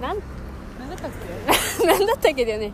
[0.00, 0.18] なん
[0.78, 1.10] 何だったっ
[1.80, 1.86] け？
[1.86, 2.72] なんだったっけだよね、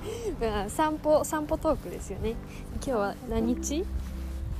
[0.64, 2.34] うん、散歩散歩トークですよね。
[2.74, 3.84] 今日は何日？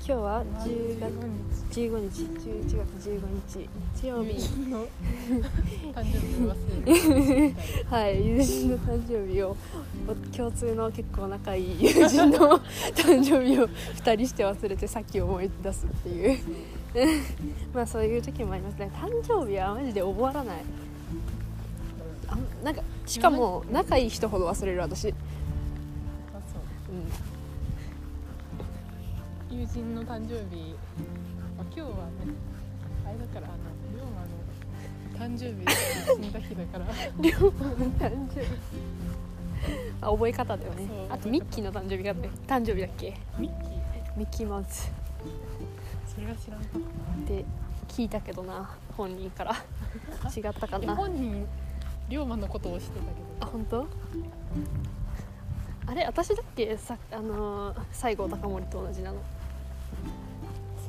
[0.09, 2.23] 今日は10月15日。
[2.23, 3.21] 11月15
[3.59, 3.69] 日。
[4.01, 4.35] 日曜日。
[4.71, 4.87] の
[5.93, 6.19] 誕生
[6.85, 7.55] 日
[7.91, 9.57] はい友人の誕生日を
[10.07, 12.61] お共通の結構仲いい友人の
[12.95, 16.39] 誕生日を2人して忘れてさっき思い出すっていう。
[17.75, 18.91] まあそういう時もありますね。
[18.95, 20.59] 誕生日はマジで覚わらない
[22.29, 25.17] あなんかしかも仲いい人ほど忘れる私、うん、あ
[26.53, 26.63] そう。
[29.55, 30.75] 友人の誕生日、
[31.57, 31.95] まあ、今日はね
[33.07, 33.59] あれだからあの
[33.95, 34.27] 龍馬の
[35.35, 35.73] 誕生日で
[36.23, 36.87] 死んだ日だから。
[37.21, 38.47] 龍馬の誕生日。
[40.01, 40.87] あ覚え方だよね。
[41.09, 42.15] あとミッキーの誕生日が
[42.47, 43.17] 誕生日だっけ？
[43.39, 43.71] ミッキー。
[44.19, 44.91] ミッキーマウス。
[46.07, 46.81] それは知らんかっ
[47.25, 47.45] って
[47.89, 49.53] 聞いたけどな本人から。
[50.37, 50.95] 違ったかな。
[50.95, 51.47] 本人
[52.09, 53.11] 龍馬のことを知ってたけど。
[53.41, 53.87] あ本当？
[55.89, 56.77] あれ私だっけ？
[56.77, 59.19] さあのー西郷隆盛と同じなの。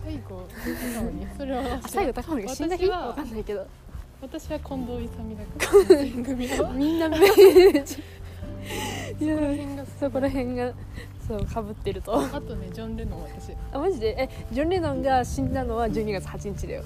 [0.03, 0.47] 最後
[0.95, 2.87] なのにそれはあ西郷隆盛が死んだ日？
[2.89, 3.65] わかんないけど。
[4.21, 6.73] 私は近藤勇だから。
[6.73, 8.03] みんなメージ
[9.23, 9.27] い。
[9.27, 9.37] や
[9.99, 10.71] そこら辺が
[11.27, 12.17] そうかぶってると。
[12.19, 13.53] あとねジョン・レノン私。
[13.71, 14.15] あマジで？
[14.19, 16.83] えジョン・レノンが死んだのは12月8日だよ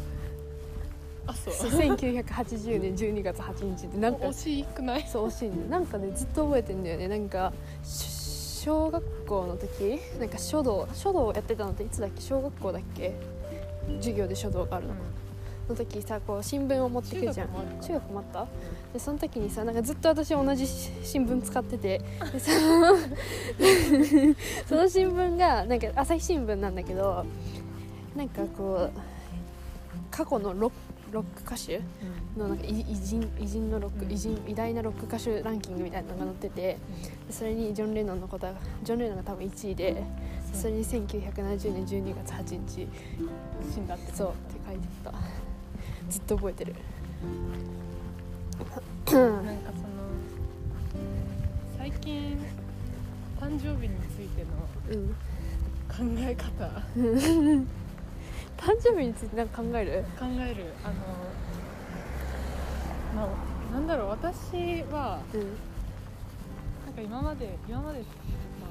[1.28, 1.54] あそう。
[1.54, 1.72] そう。
[1.72, 4.26] 1980年12月8日ってなんか。
[4.28, 5.08] 惜しくない？
[5.08, 7.08] そう惜しいんだよなんかねずっと覚えてんだよね。
[7.08, 8.10] なんかし
[8.64, 12.22] 小学校の時なんか書道書道やってたのっていつだっけ？
[12.22, 13.14] 小学校だっけ？
[14.00, 14.94] 授業で書道があるの、
[15.70, 17.50] の時さこう新聞を持ってくるじゃん。
[17.82, 18.48] 中学もあった？
[18.94, 22.02] でその時にさなんかずっと私同じし新聞使ってて。
[22.32, 22.96] でその
[24.68, 27.26] その新聞がなんか朝日新聞なんだけど
[28.16, 29.00] なんかこう
[30.12, 30.72] 過去のロッ
[31.12, 31.82] ロック歌手
[32.38, 34.12] のなんか偉偉人偉人のロック、うん。
[34.12, 36.78] 偉人偉大なロック歌手ランキングみたいなのが載っててで
[37.30, 40.04] それにジョン・レノンのことはジョン・レノンが多分1位で
[40.54, 42.88] それに1970年12月8日
[43.74, 44.30] 死んだってそう。
[44.30, 45.14] って書いてた。
[46.10, 46.76] ずっと覚えてる。
[47.06, 49.22] なんかその
[51.78, 52.38] 最近
[53.40, 54.50] 誕生日についての
[54.92, 55.16] うん。
[55.92, 56.72] 考え方
[58.62, 60.04] 誕生日について何か考える？
[60.20, 60.72] 考える。
[60.84, 60.94] あの
[63.16, 64.10] まあなんだろう。
[64.10, 68.06] 私はうんなんか今まで今までま
[68.68, 68.70] あ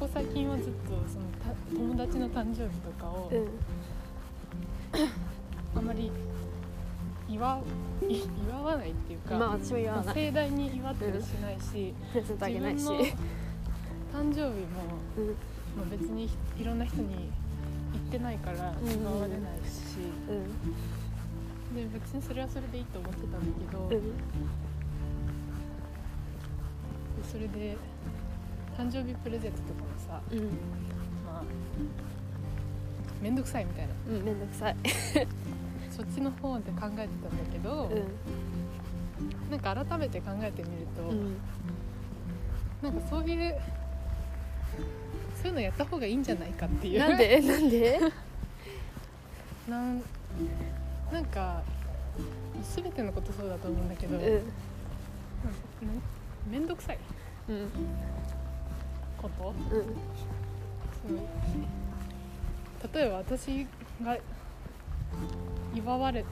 [0.00, 0.72] ここ最近はずっと
[1.06, 3.48] そのた友達の誕生日とかをうん。
[5.76, 6.10] あまり
[7.28, 7.60] 祝
[8.08, 10.14] 祝わないっていうか、まあ私も言わない。
[10.14, 12.78] 盛大に祝ったりしないし、プレゼントあげないし。
[12.78, 14.54] 自分の誕生日も、
[15.18, 15.36] うん
[15.76, 17.30] まあ、別にいろんな人に
[17.92, 19.98] 言ってないからうん祝われないし、
[20.28, 21.76] うん。
[21.76, 24.12] で別にそれはそれでいいと思ってたんだけど、でうん。
[27.30, 27.76] それで
[28.76, 30.38] 誕生日プレゼントとかもさうん。
[31.24, 31.42] まあ
[33.20, 33.94] 面倒くさいみたいな。
[34.08, 34.76] うんめんどくさい。
[35.90, 37.08] そっちの方で考えてたんだ
[37.52, 41.36] けど、うなんか改めて考えてみると、んうん。
[42.82, 43.54] なんかそういう
[45.44, 47.00] そういうのやった方がいいんじゃないかっていう。
[47.00, 47.38] なんで？
[47.38, 48.00] なんで？
[49.68, 50.02] なん
[51.12, 51.60] なんか
[52.74, 54.22] 全てのことそうだと思うんだけど、うん。
[54.22, 54.40] なん
[56.50, 56.98] 面倒くさい。
[57.50, 57.68] うん。
[59.20, 59.50] こと？
[59.50, 59.56] うん。
[59.70, 61.20] その
[62.94, 63.66] 例えば私
[64.02, 64.16] が
[65.74, 66.24] 祝われん？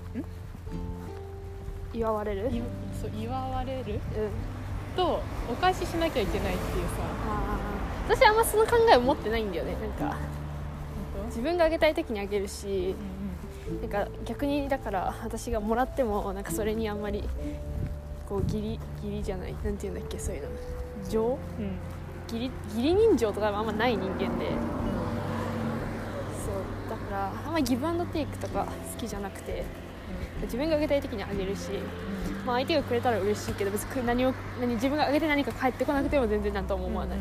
[1.92, 2.50] 祝われる？
[2.98, 4.00] そう祝われる？
[4.96, 5.20] と
[5.50, 6.94] お返ししなきゃいけないっていうさ
[8.08, 9.76] 私あんまその考えを持ってないんだよね。
[9.80, 10.16] なんか
[11.14, 12.94] 本自分があげたい時にあげるし
[13.80, 17.28] 当なんか逆にだから私がもらってもなんかそれにあんまり
[18.28, 20.48] こう義理義理じゃないなんていうんだっけそういうの。
[21.08, 21.22] 情？
[21.24, 21.64] うん。
[21.64, 21.72] うん
[22.28, 24.20] 義理義理人情とかあんまない人間で。
[24.20, 24.28] そう。
[26.88, 29.64] だからあんまギブアンドテイクとか好きじゃなくて
[30.42, 31.72] 自分があげたい時にあげるし、
[32.46, 37.18] まあ、相手がくれたら嬉しいけど別に何を何自分があげて何か返ってこなくても全然なんとも思わない、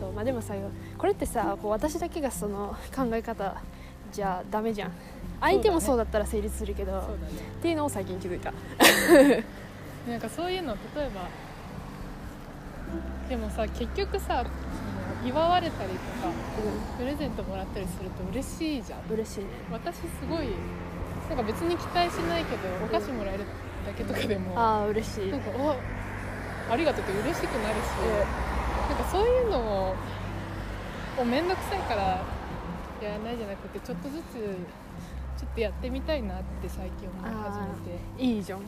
[0.00, 0.54] そうまあ、でもさ
[0.96, 3.60] これってさこう私だけがその考え方
[4.10, 4.92] じゃダメじゃん。
[5.40, 6.98] 相手もそうだったら成立するけど、ね。
[6.98, 8.52] っていうのを最近気づいた。
[10.08, 11.28] なんかそういうの例えば
[13.28, 14.44] でもさ結局さ
[15.24, 16.00] 祝われたりとか
[16.98, 19.00] プレゼントもらったりすると嬉しいじゃん。
[19.00, 19.46] うん嬉しいね。
[19.70, 20.48] 私すごい
[21.28, 23.44] なんか別に期待しないけどお菓子もらえる
[23.86, 25.30] だけとかでもああ嬉しい。
[25.30, 25.76] なんかお
[26.72, 27.86] ありがとうって嬉しくなるし、
[28.90, 29.94] なんかそういうのを
[31.20, 32.02] を面倒くさいから
[33.00, 34.22] やらないじゃなくてちょっとずつ
[35.40, 37.66] ちょっとやってみたいなって最近思い始め
[38.18, 38.24] て。
[38.24, 38.60] いいじゃん。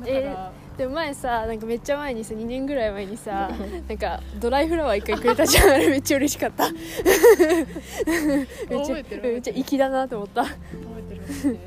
[0.00, 3.50] だから、でも前さなんかめっちゃ前にさ2年ぐらい前にさ
[3.88, 5.70] なんかドライフラワー一回くれたじゃん。
[5.70, 6.70] あれめっちゃ嬉しかった。
[6.72, 6.84] めっ
[8.86, 10.44] ちゃ覚えてるめっちゃ粋だなと思った。
[10.44, 10.54] 覚
[10.98, 11.58] えてる覚えてる。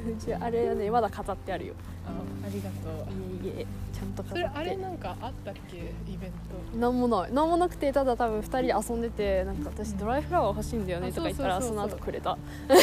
[0.12, 1.74] うちあれはねまだ飾ってあるよ
[2.10, 3.46] あありがとう。
[3.46, 5.76] いえいえちゃんとそれあ飾ってれなんかあったっけ？
[5.76, 5.80] イ
[6.18, 6.30] ベン
[6.72, 6.78] ト。
[6.78, 7.32] なんもない。
[7.32, 11.68] なんもなくてただ多分2人で遊んでてなんか私ドライフラワー欲しいんだよねあとか言ったらそう。
[11.68, 12.38] そうそうそうその後くれた。
[12.68, 12.78] そう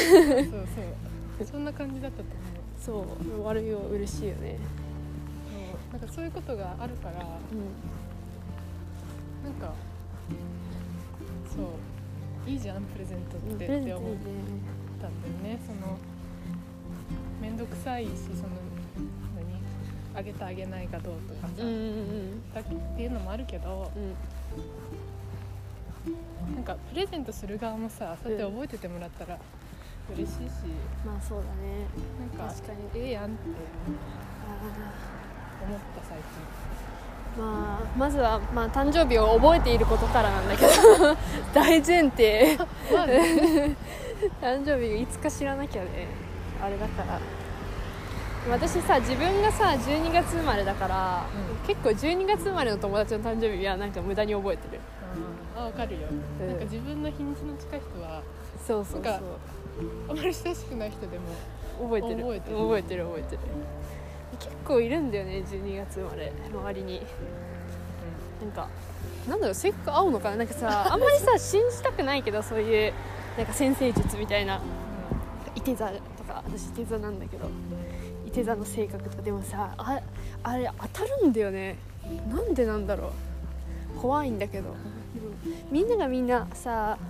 [1.37, 2.23] そうそんな感じだったと
[2.89, 3.07] 思う。
[3.07, 3.43] そう。
[3.45, 4.57] 悪いよ嬉しいよね
[5.91, 5.99] そう。
[5.99, 7.21] なんかそういうことがあるからうん。
[9.43, 9.73] なんか
[11.55, 12.49] そう。
[12.49, 14.15] いいじゃんプレゼントってプレゼントいいねって思っ
[15.01, 15.59] たんだよね。
[15.65, 15.97] その
[17.41, 18.49] 面倒くさいしその
[19.35, 21.67] 何あげたあげないがどうとかさ、うん。
[21.67, 24.15] うんっていうのもあるけどうん。
[26.55, 29.37] なんかプレゼントする側もさそうやって覚えててもらったら
[30.15, 30.41] 嬉しいし
[31.05, 31.85] まあそうだね。
[32.19, 33.03] なんか確かに。
[33.03, 33.33] ええやんって
[34.47, 34.57] あ
[35.65, 36.21] 思った最ー
[37.37, 40.69] まあまずは、まあ、誕生日を覚えていることからなんだけど
[41.53, 42.57] 大前提。
[44.41, 46.07] 誕生日いつか知らなきゃね。
[46.63, 47.19] あれだから
[48.49, 51.25] 私さ自分がさ12月生まれだから、
[51.61, 51.67] うん。
[51.67, 54.79] 結構12月生まれの友達の誕生日はなんか無駄に覚えてる。
[55.55, 56.47] あわかるよ、うん。
[56.47, 58.21] なんか自分の日にちの近い人は
[58.65, 59.13] そうそうそう。
[60.09, 61.25] あまり親しくない人でも
[61.81, 62.21] 覚えてる。
[62.21, 62.57] 覚えてる。
[62.57, 63.41] 覚えてる覚えてる。
[64.39, 67.01] 結構いるんだよね12月生まれ周りに。
[68.41, 68.69] なんか
[69.27, 70.37] なんだろうせっかく会うのかな。
[70.37, 72.93] なんかさあんまりさ 信じたくないけどそういう
[73.37, 74.61] なんか先生術みたいな。
[75.55, 77.49] いて座とか私いて座なんだけど
[78.37, 79.99] いて座の性格とかでもさあ
[80.43, 81.75] あれ当たるんだよね。
[82.29, 83.11] なんでなんだろ
[83.97, 83.99] う。
[83.99, 84.75] 怖いんだけど。
[85.71, 87.05] みんながみんなさう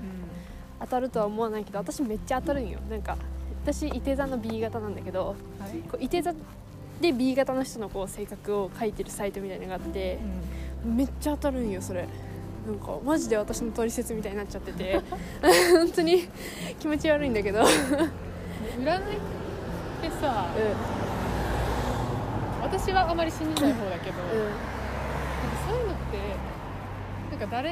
[0.80, 2.80] 当たるとは思わないけど私めっちゃ当たるんよ。
[2.90, 3.18] なんか
[3.64, 5.36] 私いて座の B 型なんだけど
[5.76, 5.80] い。
[5.90, 6.34] こういて座
[7.02, 10.20] で B 型の人のこう性格を書いてるサイトみたいなのがあって
[10.86, 12.08] めっちゃ当たるんよそれ。
[12.66, 15.02] なんかマジで私の取説みたいになっちゃってて。
[15.74, 16.30] 本当に
[16.80, 19.20] 気持ち悪いんだけど、うん、占いっ
[20.02, 20.48] てさ
[22.70, 24.36] 私はあまり信じない方だけど、なんか
[25.68, 26.18] そういうのって
[27.32, 27.70] なんか誰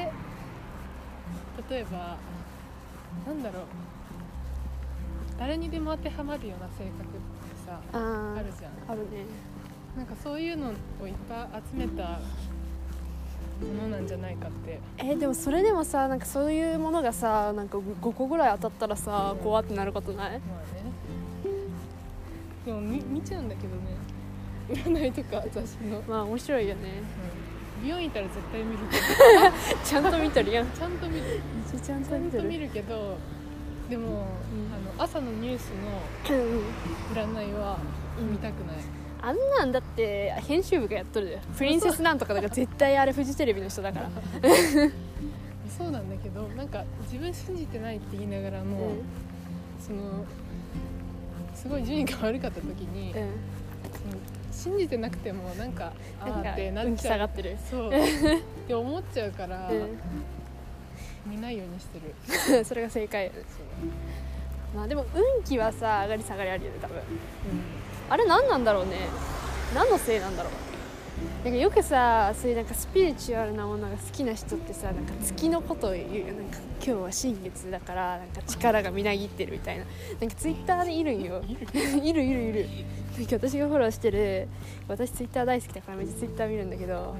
[1.70, 2.16] 例えば
[3.26, 3.62] なんだろう。
[5.38, 7.20] 誰にでも当てはまるような性格って
[7.66, 8.72] さあるじゃん。
[8.90, 9.26] あるね。
[9.94, 14.80] なんかそういうのをいっぱい集めたものなんじゃないかって。
[14.96, 19.44] えーでもそれでもさなんかそういうものがさなんか5個ぐらい当たったらさうん。
[19.44, 20.38] 怖ってなることない？
[20.40, 20.90] まあね。
[22.64, 23.95] でも見見ちゃうんだけどね
[24.68, 27.02] 占いとか雑誌の、まあ面白いよね。
[27.82, 29.02] 美容院行ったら絶対見るけど。
[29.84, 30.70] ちゃんと見とるやん。
[30.70, 31.40] ちゃんと見る。
[31.70, 33.18] ちゃんちゃんと見るけど
[33.88, 34.10] でも、ん。
[34.10, 34.16] あ
[34.98, 35.70] の朝のニュース
[36.30, 36.62] のうん
[37.14, 37.78] 占いは
[38.18, 38.76] 見たくない、
[39.22, 41.40] あんなんだって編集部がやっとるで。
[41.56, 44.10] プリンセスなんとかだから絶対あれフジテレビの人だから。
[45.68, 49.02] そうなんだけどなんか自分信じてないって言いながらも、うん。
[49.78, 50.24] その
[51.54, 53.28] すごい順位が悪かった時に、うん
[54.56, 56.96] 信じてなくてもなんかあってなっちゃう。
[56.96, 57.56] 下がってる。
[57.70, 57.88] そう。
[57.88, 57.92] っ
[58.66, 59.88] て思っちゃうから、う
[61.26, 62.00] 見ないようにして
[62.54, 62.60] る。
[62.60, 63.30] ん それが正解。
[64.74, 66.96] まあでも運気はさ上がり下がりあるよね多分。
[68.08, 69.08] あれ何なんだろうね。
[69.74, 70.52] 何のせいなんだろう
[71.44, 76.26] なんかよくさそういうなんかスピリチュアルなものが好きな人ってさなんか月のことを言うよ。
[76.26, 79.84] なんか今日は新月だからなんか力がみなぎってるみたいな。
[80.20, 81.42] なんかツイッターでいるんよ。
[82.02, 82.68] いるいるいる。
[83.16, 84.48] なんか私がフォローしてる
[84.88, 87.16] 私ツイッター大好きだからめっちゃツイッター見るんだけど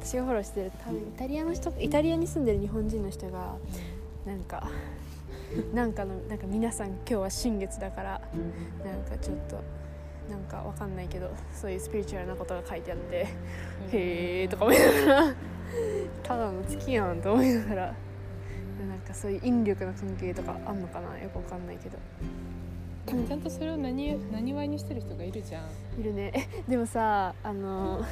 [0.00, 3.56] 私がフォローしてる多分イタリアの人イタリアに住んでる日本人の人が
[4.24, 4.70] なんか
[5.74, 8.20] なんかのなんか皆さん今日は新月だから
[8.84, 9.60] なんかちょっと
[10.30, 15.34] なんかわかんないけどそういうスピリチュアルなことが書いてあってへえとか思いながら
[16.22, 17.82] ただの月やんと思いながら
[18.88, 21.98] なんかそういう引力の関係とかあんのかなよくわかんないけど。
[23.06, 26.00] ちゃんとそれを何何わいにしてる人がいるじゃん。
[26.00, 26.32] いるね。
[26.34, 28.04] えでもさあの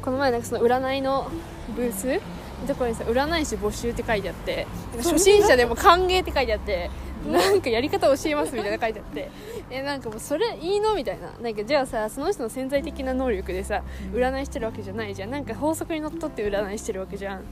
[0.00, 1.28] この前なんかその占いの
[1.74, 2.20] ブース？
[2.60, 4.66] のところにさ占い師募集って書いてあって
[4.98, 6.90] 初心者でも歓迎って書いてあって
[7.30, 9.28] なんかやり方教えますみたいな書いてあって。
[9.70, 11.32] えなんかもうそれいいのみたいな。
[11.40, 13.82] なんかじゃあさその人の潜在的な能力でさ
[14.12, 15.30] 占いしてるわけじゃないじゃん。
[15.30, 17.42] なんか法則にのっとって占いしてるわけじゃん。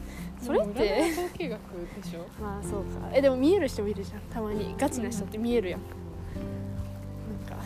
[0.40, 1.08] それって。
[1.08, 1.60] い統計学
[2.02, 2.26] でしょ？
[2.42, 3.10] まあそうか。
[3.12, 4.20] えでも見える人もいるじゃん。
[4.32, 4.74] たまに。
[4.78, 5.80] ガチな人って見えるやん。
[5.80, 7.64] なんか。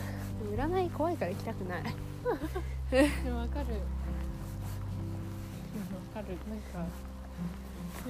[0.79, 1.83] 占い怖いから行きたくない。
[1.83, 3.67] でもわかる。
[3.67, 3.79] でも
[5.97, 6.27] わかる。
[6.49, 6.89] なんか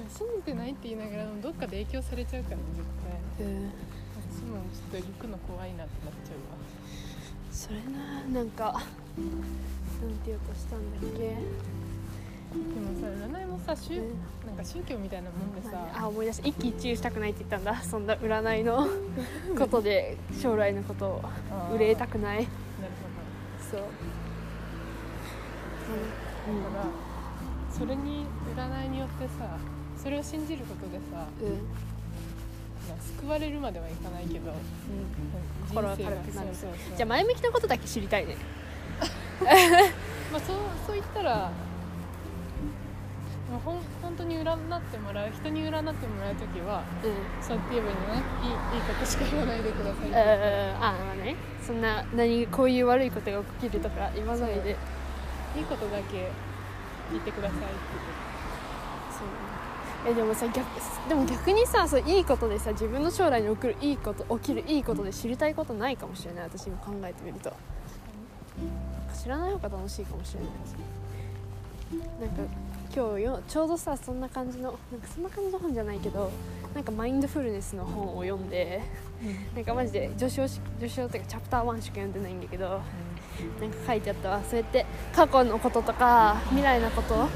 [0.10, 2.88] 信じてないって言いながらもどっかで影響されちゃうからね絶
[3.38, 3.48] 対。
[3.48, 3.72] うん。
[4.32, 6.58] 私もちょっと行くの怖いなってなっちゃうわ。
[7.52, 8.88] それななんかなんて
[10.28, 11.36] 言おうとしたんだっけ？
[12.52, 12.62] でも
[13.00, 14.04] さ占いもさ宗うん。
[14.48, 15.88] なんか宗教みたいなもんでさ。
[15.96, 16.48] あ思い出した。
[16.48, 17.82] 一喜一憂したくないって言ったんだ。
[17.84, 18.88] そんな占いの
[19.58, 21.22] ことで将来のことを
[21.74, 22.38] 憂いたくない。
[22.38, 22.48] なる
[23.70, 23.88] そう、ほ
[26.54, 26.86] どだから
[27.72, 29.58] それに占いによってさ
[30.02, 31.28] それを信じることでさ、
[33.20, 34.52] 救われるまではいかないけど
[35.70, 36.48] 心が人生軽くなる。
[36.54, 36.98] そうそうそう。
[36.98, 38.36] じゃあ前向きなことだけ知りたいね。
[40.32, 41.52] まあ、そうそう言ったら、ま
[43.58, 47.14] あ、ほん本当に占ってもらう人に占ってもらう時はうん。
[47.44, 48.22] そうやって言えばいいんじゃないい
[48.74, 51.36] いいいことしか言わないでくださいってえー、あまあね。
[51.62, 54.76] そんな何こういう悪いことが起きるとか言わないで。
[55.56, 56.32] いいことだけ
[57.12, 57.66] 言ってくださいって
[59.12, 59.28] そう
[60.08, 60.66] えでもさ逆
[61.08, 67.54] でも逆にさそういいことでさ自分の将来に起きるいいこと起きるいいことで知りたいことないかもしれない私今考えてみると。
[69.22, 70.50] 知らない方が楽しいかもしれない
[72.20, 72.54] なんか
[72.96, 76.32] 今日よちょうどさそんな感じのなんかそんな感じの本じゃないけど
[76.74, 78.82] なんかマインドフルネスの本を読んで
[79.56, 82.82] なんかマジで序章し序章っていうかチャプター1しか読んでないんだけど
[83.60, 84.42] なんか書いてあったわ。
[84.50, 87.28] そうやって過去のこととか言来のこと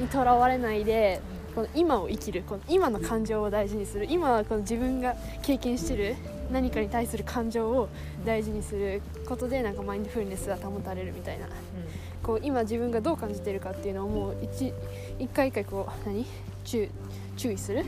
[0.00, 1.20] にとらわれないで
[1.56, 6.14] この今を生きるこの今の感情を大事にする今はこの自分が経験してる
[6.52, 7.88] 何かに対する感情を
[8.26, 11.48] 大事にすることでなんかマインドフルネスが保たれるみたいな。
[12.22, 14.72] こう今自分がどう感じてるかっていうのをもう一
[15.18, 16.26] 一回一回こう何？
[16.64, 16.90] 注
[17.38, 17.86] 注意する。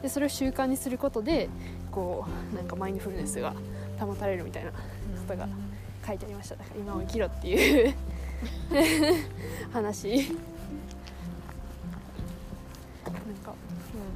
[0.00, 1.50] でそれを習慣にすることで
[1.90, 3.52] こうなんかマインドフルネスが
[3.98, 4.76] 保たれるみたいなこ
[5.28, 5.46] とが
[6.06, 6.54] 書いてありました。
[6.56, 7.94] だから今を生きろっていう
[9.72, 10.32] 話
[13.12, 13.54] なんか、う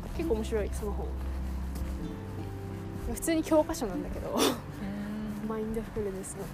[0.07, 1.07] ん、結構面白いその本。
[3.13, 4.39] 普通に教科書なんだけど
[5.47, 6.45] マインドフルネスの。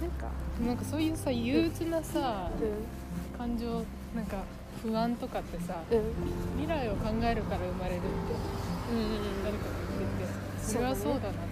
[0.00, 0.28] なんか
[0.66, 4.42] なんかそういうさ憂鬱なさう感情なんか
[4.82, 6.02] 不安とかってさんうん。
[6.60, 8.06] 未来を考えるから生まれるって
[8.92, 11.44] うんうん誰かが言っててそれはそうだなって思って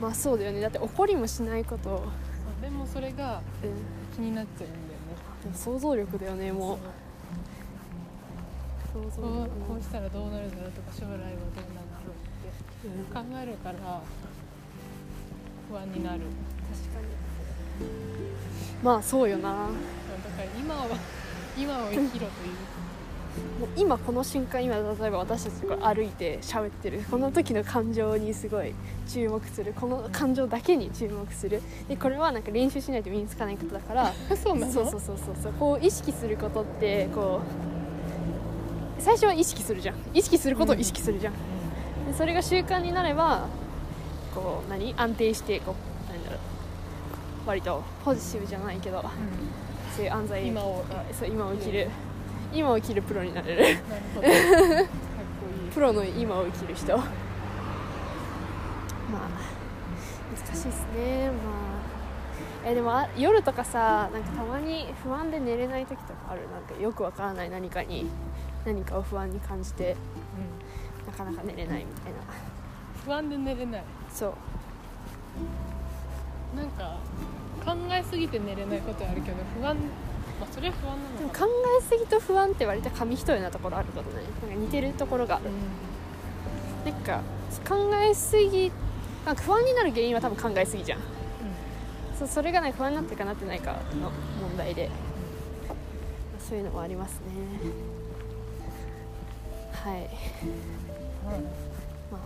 [0.00, 0.60] まあそうだよね。
[0.60, 2.04] だって怒りもしないこと、
[2.60, 3.40] でもそれが
[4.14, 4.78] 気になっちゃうんだよ
[5.46, 5.54] ね。
[5.54, 6.78] 想像力だよねもう
[8.94, 14.00] 想像こう力こうしたらどうなるだろうとか将来はどうなんだろうってうん考えるから
[15.68, 16.20] 不安になる。
[16.20, 17.06] 確かに。
[18.82, 19.50] まあそうよな。
[19.50, 19.56] も
[20.22, 20.86] だから今は
[21.58, 22.28] 今を生きろという。
[23.64, 28.72] う今この瞬間今例えば私たちこれ歩いて喋ってるこの時の感情にすごい
[29.08, 29.72] 注目する。
[29.74, 31.62] この感情だけに注目する。
[31.88, 34.12] でこれはなんか練習しないと身につかないことだから。
[34.36, 34.72] そうなの？
[34.72, 35.52] そうそうそうそうそう。
[35.54, 37.73] こう意識することってこう
[39.04, 39.96] 最初は意識するじゃん。
[40.14, 41.38] 意識することを意識するじゃん、で
[42.16, 43.46] それが習慣になれば
[44.34, 44.94] こう何？
[44.96, 45.74] 安定してこ
[46.08, 46.40] うなんだろう。
[47.46, 49.04] 割とポジティブじゃないけど
[49.94, 51.90] そういう安西今をそう今を生きる。
[52.54, 53.78] 今を生きるプロになれる。
[55.74, 56.96] プロの今を生きる人。
[56.96, 57.08] まあ
[60.34, 61.30] 難しいですね。
[61.30, 62.66] まあ。
[62.66, 66.40] えでもあ夜とかさなんかたまに不安で寝れない時とかある？
[66.50, 68.06] なんかよくわからない何かに
[68.64, 69.96] 何かを不安に感じて
[71.06, 72.18] なかなか寝れないみたいな。
[73.04, 73.84] 不安で寝れない。
[74.12, 74.34] そう。
[76.56, 76.96] なんか
[77.64, 79.76] 考えすぎて寝れないことはあるけど不安
[80.40, 85.36] まあそれは不安なのかでも考えすぎと不安って割と紙一重なところあることねなんか似てるところが。
[85.36, 85.44] ある
[86.92, 87.20] なんか
[87.68, 88.70] 考えすぎ
[89.26, 91.00] なんか不安になる原因は多分考えすぎじゃん。
[92.18, 94.90] そうそれがね不安になってるかなってないかの問題で。
[96.38, 97.20] そういうのもありますね
[99.84, 100.00] はい。
[100.00, 100.08] うん。
[102.10, 102.20] まあ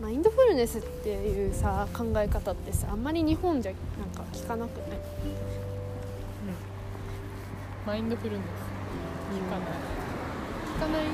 [0.00, 4.98] マインドフルネスっていうさ考え方ってさあんまり日本じゃなんか聞かなくない？
[7.86, 8.40] マインドフルネス。
[9.34, 9.68] 聞かない。
[10.76, 11.04] 聞かない？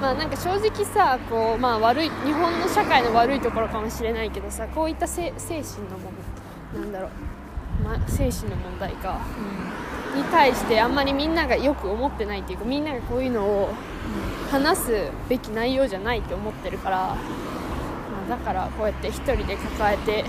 [0.00, 6.10] まあなんか正直さこう、まあ、悪い日本の社会の悪いところかもしれないけどさこういったせ精神のも
[6.74, 7.10] のなんだろう、
[7.84, 9.20] まあ、精神の問題か。
[10.14, 13.70] に対してあんまりみんながよく思ってないっていうかみんながこういうのを
[14.50, 17.16] 話すべき内容じゃないって思ってるから、ま
[18.26, 20.24] あ、だからこうやって一人で抱えて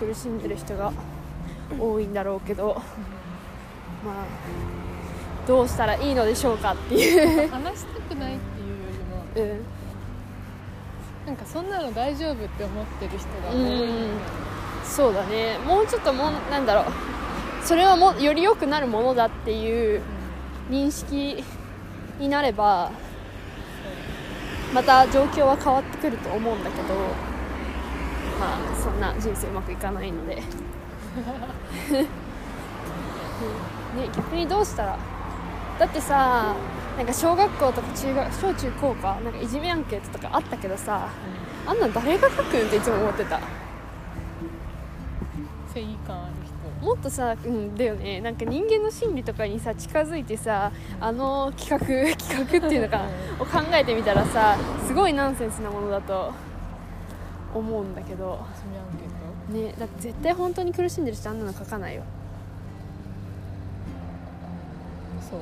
[0.00, 0.92] 苦しんでる人が
[1.78, 2.82] 多いんだろうけど
[4.04, 4.26] まあ
[5.46, 8.90] どうしたらいいのでしょうかっていう、話したくないっていうよ
[9.34, 9.64] りもうん、
[11.26, 14.47] なんかそんなの大丈夫って思ってる人が多ういん
[14.88, 15.58] そうだね。
[15.58, 16.84] もうちょっともなんだろう。
[17.62, 20.00] それはもより良くなるものだっていう
[20.70, 21.44] 認識
[22.18, 22.90] になれば
[24.74, 26.94] また状況は変わってくると思うんだけど
[28.40, 30.36] まあそんな人生うまくいかないので。
[30.36, 30.42] ね
[34.14, 34.98] 逆にどうしたら？
[35.78, 36.54] だってさ
[36.96, 41.08] なんか小学校とか中学小中高かなんかいじめアンケートとかあったけどさ
[41.66, 43.40] あんなん誰が書くんっていつも思ってた。
[45.72, 46.32] 正義感ある
[46.80, 48.20] 人もっとさ、うん、だよね。
[48.20, 50.70] なんか人間の心理とかにさ近づいてさ
[51.00, 53.04] あの企画 企画っていうのかな
[53.40, 54.56] を考えてみたらさ
[54.86, 56.32] すごいナンセンスなものだと
[57.54, 58.38] 思うんだけど。
[58.54, 59.68] いじめアンケート？
[59.70, 62.02] ねだって絶対本当に苦しんでる人あんなの書かないよ。
[65.30, 65.40] そう？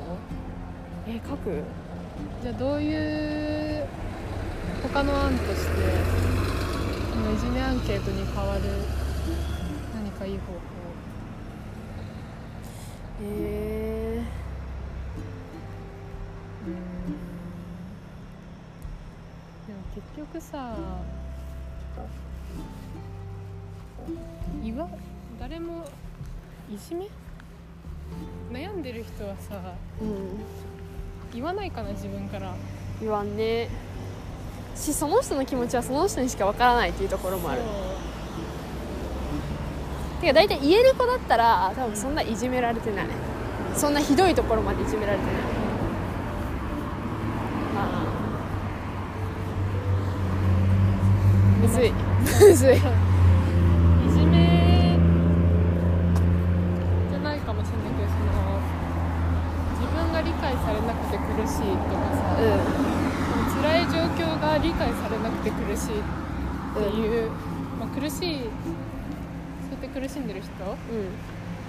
[1.08, 1.62] え書く？
[2.42, 3.84] じゃあどういう
[4.82, 5.70] 他の案として
[7.12, 8.60] このいじめアンケートに代わる
[9.94, 10.58] 何かいい方法
[13.22, 14.22] え
[19.66, 20.76] でも結局さ
[24.62, 24.88] 言わ
[25.40, 25.84] 誰も
[26.70, 27.08] いじめ？
[28.52, 30.40] 悩んでる人はさー、うん。
[31.32, 32.54] 言わないかな自分から。
[33.00, 33.68] 言わんね。
[34.74, 37.62] しその人の気持ちはその人にしかわからないっていうところもある
[40.26, 43.06] てか大体言える子だったら多分そんないじめられてない。
[43.76, 45.34] そんなひどいところまでいじめられてない。
[47.74, 48.06] まあ。
[51.60, 51.92] むずい。
[51.92, 52.76] むずい。
[52.76, 52.80] い
[54.10, 54.98] じめ。
[57.10, 58.60] じゃないかもしれないけどその
[59.78, 62.42] 自分が理解されなくて苦しいとかさ、う
[63.62, 66.02] 辛い状況が理解されなくて苦しいっ
[66.74, 67.30] ていう、
[67.78, 68.50] まあ、苦しい
[70.00, 70.72] 苦しんでる人はん。
[70.72, 70.76] うん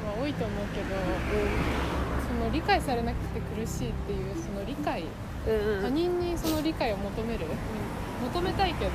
[0.08, 0.96] 多いと思うけど
[2.28, 5.04] その理解されなくて苦しいっていうその理解
[5.48, 5.82] うんうん。
[5.84, 7.46] 他人にその理解を求める
[8.34, 8.92] 求めたいけど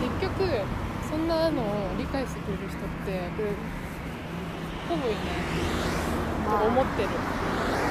[0.00, 0.48] 結局
[1.08, 1.64] そんなのを
[1.98, 3.20] 理解してくれる人って
[4.88, 6.60] ほぼいない。
[6.60, 7.08] と思ってる。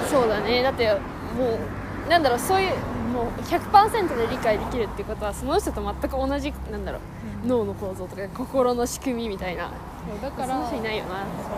[0.09, 0.63] そうだね。
[0.63, 0.91] だって
[1.37, 1.57] も
[2.05, 2.73] うなんだろうそういう
[3.13, 6.99] もう100%で理解できるっていうことはその人と全く同じなんだろ
[7.43, 9.71] う脳の構造とか心の仕組みみたいな
[10.09, 11.21] そうだからそいないよな。
[11.21, 11.53] そ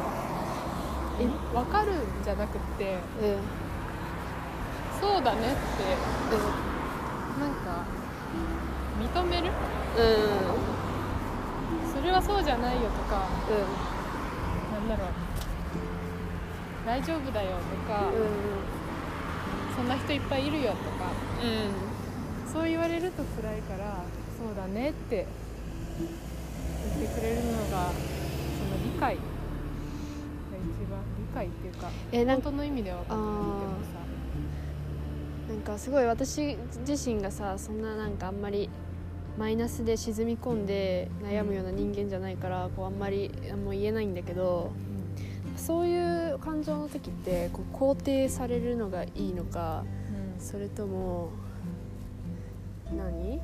[1.24, 1.28] う。
[1.54, 3.40] 分かるんじゃなくってうん。
[5.00, 5.58] そうだねって
[7.40, 7.86] なんか
[9.00, 9.48] 認める？
[9.48, 9.54] うん。
[11.94, 13.52] それはそうじゃないよとかう
[14.74, 15.08] なんだろう。
[16.86, 18.14] 大丈夫だよとか、ん。
[19.76, 21.12] そんな人いっぱいいるよとか
[21.42, 22.52] うん。
[22.52, 24.04] そう言われると辛いから
[24.38, 25.26] そうだねって
[27.00, 27.92] 言ってくれるのが
[29.02, 29.16] 解。
[29.16, 29.22] が
[30.58, 34.02] 一番理解っていうかえな本当の意味では分かんないけどさ
[35.50, 36.56] なんかすごい私
[36.88, 38.70] 自身がさそんななんかあんまり
[39.38, 44.72] マイナスで沈み込んで悩むような人間じゃないからこうあんまりあもう言えないんだけど
[45.58, 49.84] そういう感情の時ってこう肯定されるのがいいのか
[50.40, 51.32] それとも
[52.96, 53.40] 何？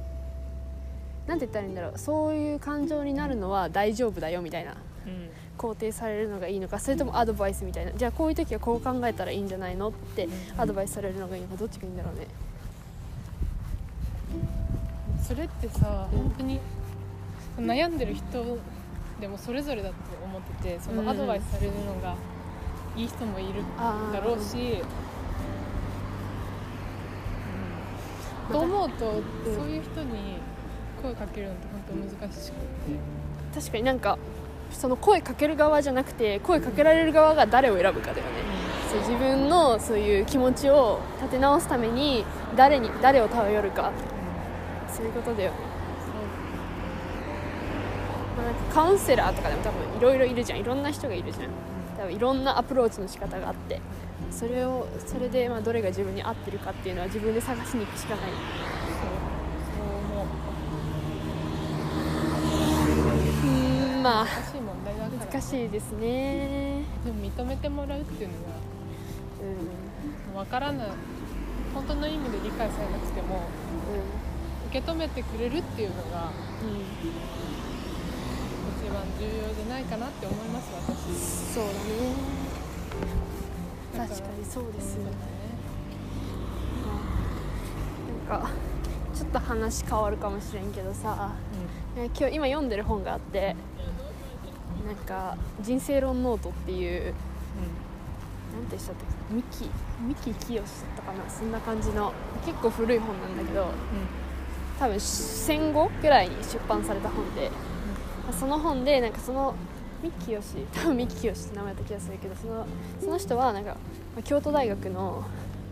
[1.26, 1.98] なんて言ったらいいんだろう。
[1.98, 4.78] そういう感情になるのは大丈夫だよみたいな。
[5.06, 7.92] うん肯定されるのがいいのかそれともアドバイスみたいな。
[7.92, 12.28] じゃあこういう時はこう考えたらいいんじゃないのってアドバイスされるのがいいのかどっちがいいんだろうね。
[15.22, 16.60] それってさ本当に
[17.58, 18.58] 悩んでる人
[19.20, 22.16] でもそれぞれだと思っててそのアドバイスされるのが
[22.96, 23.64] いい人もいる
[24.14, 24.82] だろうし、
[28.48, 28.54] うん。
[28.54, 29.24] と思うと、うん。
[29.56, 30.38] そういう人に
[31.02, 32.60] 声かけるのって本当難しくて、
[33.54, 34.18] 確かになんか
[34.72, 38.24] その声かける側じゃなくて声かけられる側が誰を選ぶかだよね。
[38.92, 42.24] そう自分のそういう気持ちを立て直すために
[42.56, 43.92] 誰に誰を頼るか。
[44.88, 45.52] そういうことだよ。
[45.52, 45.58] ね、
[48.38, 50.60] まあ、なんかカウンセラーとかでも多分いろいろいるじゃん。
[50.60, 51.50] いろんな人がいるじゃん。
[51.98, 53.82] 多分いろんなアプローチの仕方があって。
[54.32, 58.26] それをそれでまあどれが自分に合ってるかっていうのは自分で探しに行くしかない。
[58.26, 58.32] そう
[59.74, 60.28] そう思う。
[63.48, 64.26] うんまあ
[65.38, 66.82] 難しいですね。
[67.06, 68.40] でも認めてもらうっていうのが
[70.34, 70.36] うん。
[70.36, 70.88] 分からない
[71.74, 73.42] 本当の意味で理解されなくても
[74.70, 76.32] 受け止めてくれるっていうのが
[76.64, 76.78] うんうん
[78.82, 81.54] 一番重要じゃないかなって思います私。
[81.54, 81.70] そうだ
[84.06, 84.10] ね。
[84.10, 85.18] 確かにそうですそうだね。
[88.30, 88.50] なんか
[89.14, 91.32] ちょっと話変わるかもしれんけどさ。
[91.96, 93.56] え今日今読んでる本があって
[94.88, 97.14] なんか「人生論ノート」っていう
[98.56, 99.70] なんてしたっけミキ
[100.02, 102.12] ミキ清だったかなそんな感じの
[102.46, 103.68] 結構古い本なんだけど
[104.80, 107.52] 多分戦後ぐらいに出版された本で
[108.40, 109.54] その本でなんかその
[110.02, 110.40] 三木清
[110.74, 112.66] 多分三木清って名前だった気がするけどその
[113.02, 113.72] その人はなんか
[114.16, 115.24] まあ京都大学の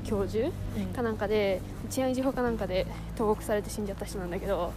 [0.06, 0.52] 教授
[0.96, 2.88] かなんかで治安維持法かなんかで
[3.18, 4.72] 投獄されて死んじゃった人なんだけど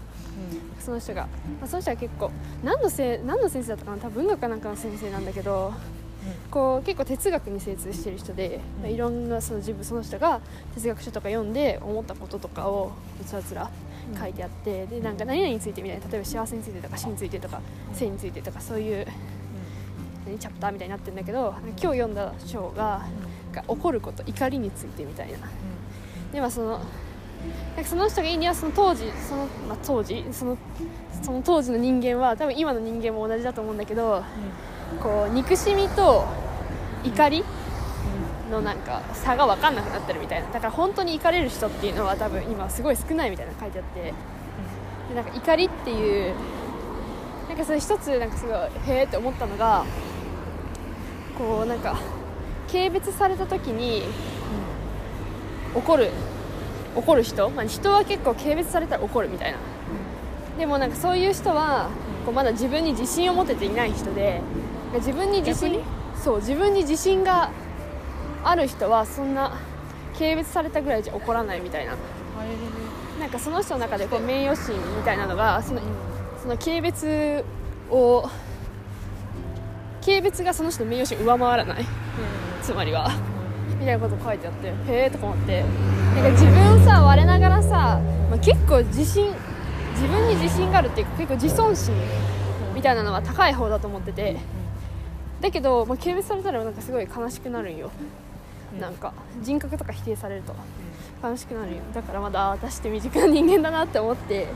[0.81, 1.23] その人が、
[1.61, 2.31] まあ、その人は結構
[2.65, 5.73] 何のせ何の先生だったかな多分文学かなんかの先生なんだけど
[6.51, 10.41] こう結構哲学に精通してる人で、まあいろんなその自分その人が
[10.75, 12.93] 哲学書とか読んで思ったこととかを
[13.25, 13.71] つらつら
[14.19, 17.61] 書いてあって、でなんか何々についてみたいな例えば幸せについてとか死についてとか
[17.95, 19.07] 性についてとかそういう
[20.27, 23.07] 何チャプターみたいになってるんだけど今日読んだ章が
[23.53, 25.39] なんか怒ること怒りについてみたいな。
[26.33, 26.77] でまあそのな
[27.83, 30.59] んかその人が言うにはその当時その、まあ、当時その
[31.23, 34.23] その当時の人間は多分今の人間も同じだと思うんだけど
[35.03, 36.27] こう憎しみと
[37.05, 37.45] 怒り
[38.51, 40.49] のなんか差が分かんなくなってるみたいな。
[40.49, 44.15] だから本当に怒れる人っていうのは多分今すごい少ないみたいなの書いてあって。
[45.09, 46.35] でなんか怒りっていう
[47.49, 49.87] なんかそれ一つなんかすごいへえって思ったのが
[51.39, 51.99] こうなんか
[52.71, 54.05] 軽蔑された時に
[55.75, 56.11] 怒る
[56.95, 59.59] 怒る人、まあ、人は結構軽蔑されたら怒るみたいな。
[60.59, 61.89] でもなんかそういう人は
[62.25, 64.41] こうまだ自分に自信を持てていない人で
[64.95, 65.81] 自分に自信
[66.23, 67.51] そう自分に自信が
[68.43, 69.53] ある人はそんな
[70.19, 71.95] 軽蔑されたぐらいじゃ怒らないみたいな。
[73.21, 75.81] なんかその人の中でこう名誉心みたいなのがその
[76.41, 77.45] その軽蔑
[77.91, 78.29] を
[80.09, 81.85] 軽蔑がその人の名誉心を上回らない。
[82.63, 83.11] つまりは。
[83.79, 84.73] みたいなこと書いてあってへ
[85.05, 85.63] えとか思って。
[85.63, 89.31] なんか自分さ我ながらさ、まあ、結構自信
[89.93, 91.95] 自分に自信があるっていうか結構自尊心
[92.75, 94.37] みたいなのは高い方だと思ってて。
[95.43, 97.91] だけど、まあ、軽蔑されたらなんかすごい悲しくなるんよ、
[98.81, 100.55] なんか人格とか否定されると。
[101.23, 101.79] 悲しくなるよ。
[101.95, 104.47] だからまだあ私って未熟な人間だなって思って。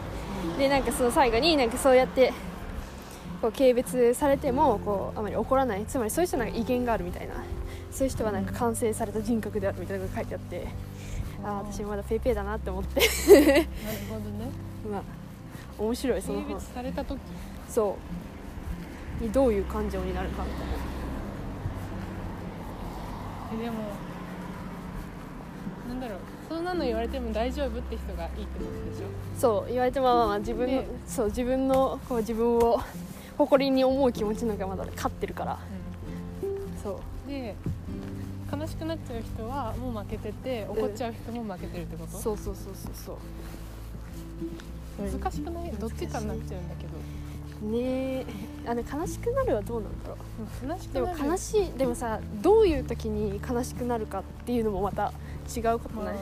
[0.58, 2.32] でなんかその最後になんかそうやって
[3.42, 5.84] こう軽蔑されてもこうあまり怒らない。
[5.84, 7.34] つまりそういう人なんか威厳があるみたいな。
[7.90, 10.68] そういう人はなんか完成された人格であるみたいなことが書いてあって。
[11.44, 13.00] ああ私まだペイペイだなって思って。
[13.00, 13.10] なる
[14.08, 14.48] ほどね。
[14.90, 15.02] まあ
[15.76, 16.56] 面白いそ軽の本。
[16.56, 17.18] 蔑された時。
[17.68, 17.96] そ
[19.20, 19.24] う。
[19.24, 20.72] にどういう感情になるかみたいな。
[23.60, 23.76] えでも
[25.88, 26.18] なんだろう。
[26.48, 29.06] そんなの言われても大丈夫って人がいいってことでしょ。
[29.36, 32.80] そう言われてもまあまあ自分のでそう自分のこう自分を
[33.38, 35.58] 誇りに思う気持ちなんかまだ勝ってるから。
[36.82, 37.30] そう。
[37.30, 37.54] で
[38.52, 43.16] 悲しくなっちゃう人はもう負けてて怒っちゃう人も負けてるってこと、そうそうそうそうそう。
[45.20, 45.72] 難しくない？
[45.72, 46.92] どっちかになっちゃうんだけど。
[47.70, 47.78] ね
[48.20, 48.26] え。
[48.66, 50.16] あね悲しくなるはどうなんだろ
[50.64, 50.68] う。
[50.68, 51.18] 悲しくでなる。
[51.18, 55.12] も悲しいでもさどういう時に悲しくなるかっていうのもまた
[55.56, 56.16] 違うことない、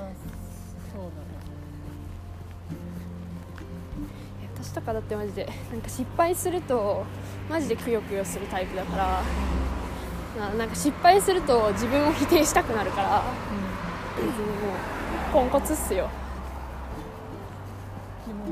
[4.62, 7.04] 私とかだってマジでなんか失敗すると
[7.48, 9.22] マジでくよくよするタイプだから
[10.38, 13.22] ななんか失敗すると自分を否定したくなるから
[14.16, 14.76] 別にもう
[15.32, 16.10] ポンコツっすよ。
[18.26, 18.44] でも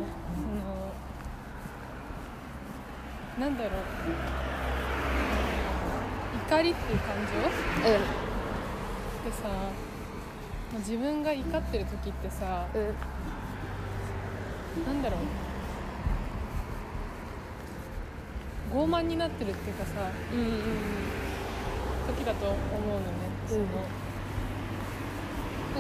[3.37, 3.73] そのなんだろう。
[6.51, 7.33] 怒りっていう感情？
[7.37, 12.95] うってさまあ自分が怒ってる時ってさんうん。
[14.87, 15.21] なんだろう
[18.73, 19.91] 傲慢になってるっていうかさ
[20.33, 20.47] うんうん
[22.09, 22.63] 時だと思うの
[23.01, 23.07] ね。
[23.47, 23.61] その、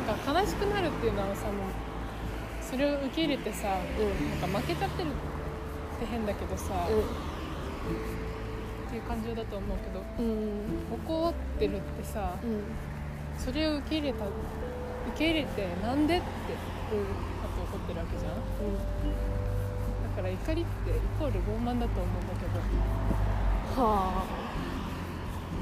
[0.04, 1.54] なんか悲しくなるっていうのはさもう
[2.62, 3.78] それを受け入れてさ
[4.40, 5.12] なんか負けちゃってるっ
[6.00, 6.86] て変だけどさ、
[8.88, 10.24] っていう感情だと思うけどうん。
[10.32, 10.38] うん
[11.06, 12.62] 怒ってるってさうん。
[13.38, 14.32] それを受け入れた受
[15.16, 16.26] け入れてなんでって
[20.28, 23.82] から怒りってイコール傲慢だと思うんだけど。
[23.82, 24.24] はあ。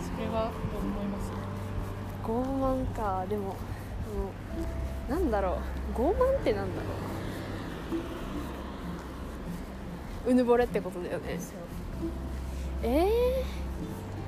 [0.02, 1.30] それはどう思います？
[2.24, 2.42] 傲
[2.82, 3.24] 慢か。
[3.28, 3.54] でもも
[5.08, 5.58] うなんだろ
[5.94, 5.98] う。
[5.98, 6.88] 傲慢ってなんだろ
[10.26, 10.30] う。
[10.30, 11.38] うぬぼれってことだよね。
[12.82, 13.08] え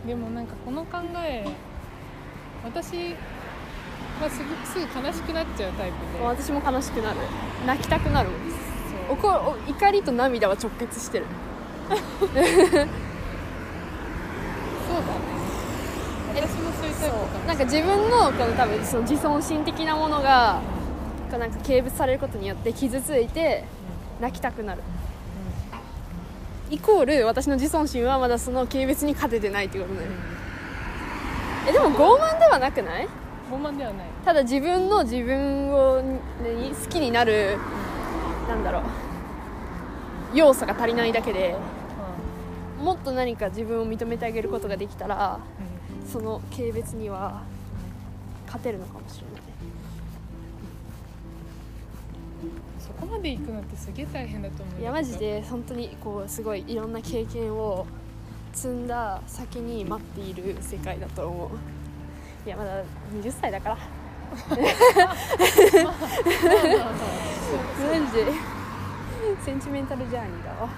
[0.07, 1.45] でもなんかこの考え
[2.65, 3.15] 私
[4.21, 6.25] はすぐすぐ悲しくなっちゃうタイプー、で。
[6.25, 7.17] 私も悲しくなる。
[7.67, 8.31] 泣きたくなる
[9.09, 11.27] 怒怒りと涙は直結してる。
[11.89, 11.99] そう
[12.37, 12.47] だ
[16.35, 17.45] 私もそういうタイプかも。
[17.47, 20.61] なんか自分のこの多分その自尊心的なものが
[21.31, 23.65] なんか軽蔑されることによって傷ついて
[24.21, 24.83] 泣きたくなる。
[26.71, 30.07] イコール私の自尊心はまだその軽蔑に勝ててないっていうことね。
[31.67, 33.09] えでも傲慢ではなくない？
[33.51, 34.07] 傲慢ではない。
[34.25, 36.03] ただ自分の自分を
[36.43, 37.59] 何好きになる
[38.49, 38.83] なんだろう。
[40.35, 41.57] 要素が足りないだけで
[42.83, 45.41] もっと何か自分を認めてあげることができたら
[46.07, 47.43] その軽蔑には
[48.47, 49.43] 勝てるのかもしれない。
[52.79, 54.81] そこまで行くのってすげえ大変だと思う。
[54.81, 57.87] いやマジで本当にこうすごいいろんな経験を
[58.53, 61.51] 積んだ先に待っている世界だと思う。
[62.47, 62.83] いやまだ
[63.15, 63.79] 20歳だから。
[65.85, 65.93] マ
[67.49, 68.13] ジ。
[68.15, 68.33] で
[69.45, 70.69] センチメンタルジャーニーだわ。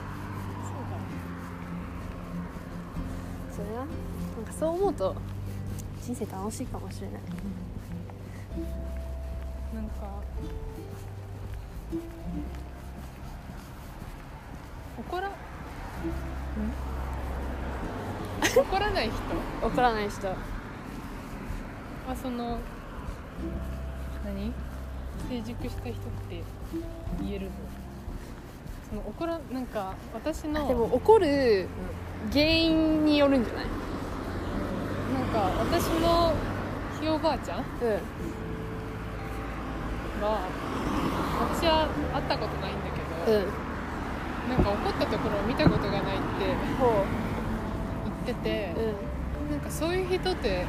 [3.51, 5.15] それななんかそう思うと
[6.03, 7.21] 人生楽しいかもしれない。
[9.75, 9.91] なんか
[14.99, 15.33] 怒らん？
[18.57, 19.17] 怒らない人？
[19.67, 20.29] 怒らない人。
[20.29, 20.35] は
[22.21, 22.59] その
[24.25, 24.53] 何？
[25.31, 25.95] 成熟した人っ
[26.29, 26.43] て
[27.23, 27.53] 言えるの？
[28.89, 31.69] その怒らなんか私のでも怒る
[32.33, 33.67] 原因によるんじゃない？
[35.15, 36.35] なんか私の
[36.99, 37.65] ひいおばあちゃんうん。
[40.21, 40.41] は
[41.55, 42.99] 私は会ったことないんだけ
[43.31, 43.47] ど、うん。
[44.51, 46.13] なんか怒ったところを見たことがないって
[46.77, 47.07] ほ
[48.27, 49.51] 言っててう、うん。
[49.53, 50.67] なんかそういう人って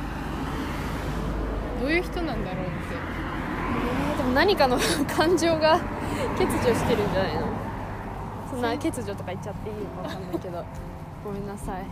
[1.81, 3.10] どういう人なんだろうって
[3.71, 4.77] えーでも何かの
[5.15, 5.79] 感情が
[6.37, 7.41] 欠如してるんじゃないの？
[8.49, 10.63] そんな欠如とか言っちゃっていいのかわかんないけど。
[11.23, 11.85] ごめんなさい。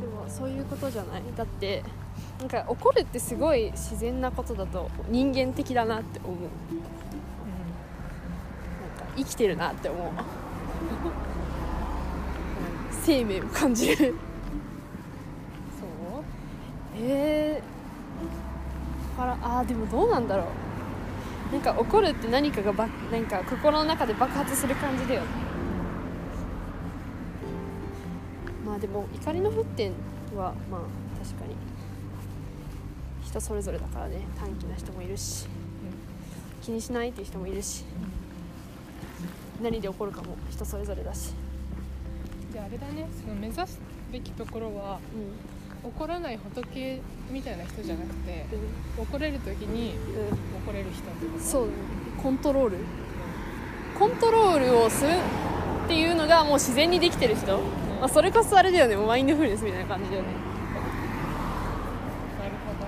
[0.00, 1.22] でもそういうことじゃない？
[1.36, 1.84] だって
[2.40, 6.38] なんか怒るってすごい自然なことだと人間的だなって思う。
[6.40, 6.52] なんか
[9.16, 10.02] 生きてるなって思う。
[13.02, 13.96] 生命を感じる。
[13.96, 14.14] そう。
[16.96, 17.64] えー、だ
[19.20, 21.52] からあーでもどうなんだろう。
[21.52, 25.26] なんか怒るって何かがばなんか心の中で爆発する感じだよね。
[28.64, 29.92] まあでも怒りの沸点
[30.34, 30.80] はまあ
[31.22, 31.54] 確かに
[33.22, 34.26] 人それぞれだからね。
[34.38, 35.46] 短気な人もいるし
[36.62, 37.84] 気にしないっていう人もいるし
[39.60, 41.34] 何で怒るかも人それぞれだし。
[42.50, 43.06] じゃああれだね。
[43.20, 43.80] その目指す
[44.10, 48.46] べきところはう怒らない仏みたいな人じゃなくて
[48.98, 49.02] ん。
[49.02, 50.62] 怒れる時にうん。
[50.64, 51.44] 怒れる人ってこと？
[51.44, 51.62] そう。
[51.62, 51.72] だね
[52.22, 52.76] コントロール。
[53.98, 55.10] コントロールをする
[55.84, 57.58] っていうのがもう自然にできてる人、
[58.00, 58.96] まあ、それこそあれだよね。
[58.96, 60.28] マインドフルネスみたいな感じだよね。
[62.38, 62.84] なるほ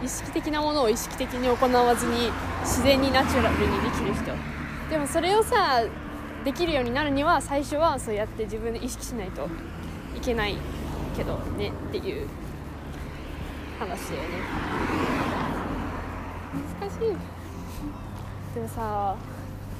[0.00, 0.04] ど。
[0.04, 2.30] 意識的なものを意識的に行わずに
[2.62, 4.24] 自然にナチュラルにできる人。
[4.90, 5.82] でもそれをさ
[6.44, 9.48] できるようになるには最初はそうやって自分で意識しないと
[10.14, 10.56] いけない
[11.16, 12.26] けどねっていう
[13.78, 14.28] 話だよね。
[16.80, 16.98] 難しい
[18.54, 19.16] でもさ、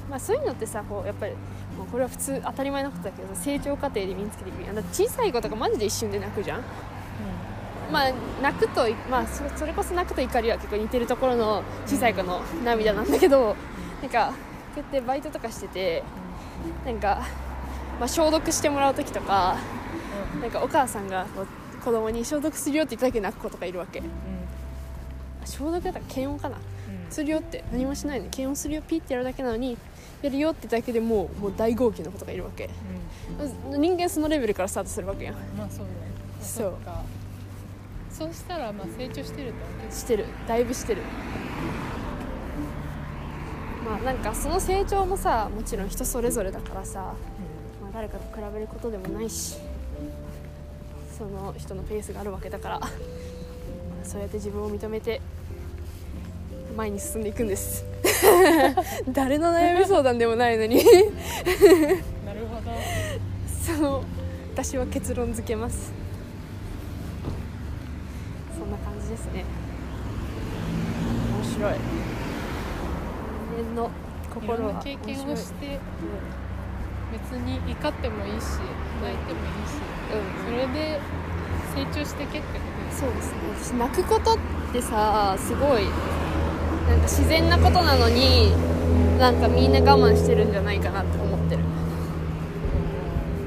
[0.09, 1.33] まあ、そういうのってさこうやっぱり
[1.77, 4.75] もうこれは普通当たり前のことだけど成長過程で身につけていくやん。
[4.75, 6.63] だって小さい子とかマジで一瞬で泣くじゃん。
[7.91, 13.55] まあ泣くと、まあ、そそれこそ泣くと怒りは結構似てるところの小さい子の涙なんだけど
[14.01, 14.33] なんかこ
[14.77, 16.03] うやってバイトとかしてて
[16.83, 17.21] なんか、
[17.99, 19.57] まあ、消毒してもらう時とか
[20.41, 21.25] なんかお母さんが
[21.83, 23.99] 子供に消毒するよって言っただけで泣く子とかいるわけ。
[23.99, 26.57] あ消毒だったら検温かな。
[27.09, 27.63] するよって。
[27.71, 28.31] 何もしないのに。
[28.31, 29.77] 検温するよピッてやるだけなのに
[30.21, 32.69] やるよってだけでもうもう大号泣の子とかいるわけ。
[33.69, 35.35] 人間そのレベルからスタートするわけやん。
[35.57, 35.91] まあそうね。
[36.41, 36.73] そう。
[38.11, 40.25] そうしたらまあ成長してると思うしてる。
[40.47, 41.01] だいぶしてる。
[43.85, 47.13] まあなんかその成長もさもちろん人それぞれだからさ、
[47.81, 49.57] まあ、誰かと比べることでもないし
[51.17, 52.81] その人のペースがあるわけだから
[54.03, 55.21] そうやって自分を認めて
[56.75, 57.85] 前に進んでいくんです。
[59.07, 60.75] 誰の悩み相談でもないのに。
[60.75, 62.71] なるほど
[63.47, 64.03] その
[64.53, 65.93] 私は結論付けます。
[68.57, 69.45] そんな感じですね。
[71.41, 71.73] 面白い。
[73.57, 73.89] 人間のい。
[74.33, 75.79] 心は経験をして
[77.15, 78.59] 別に怒ってもいいし
[79.01, 80.99] 泣いてもいいしうん、それで
[81.73, 82.85] 成長してけってこと？
[82.85, 83.39] ですそうですね。
[83.55, 84.37] 私泣くことっ
[84.73, 85.83] てさすごい
[86.89, 88.51] なんか自然なことなのに
[89.17, 91.61] なんかみんな我慢してるんじゃないかなって思ってる。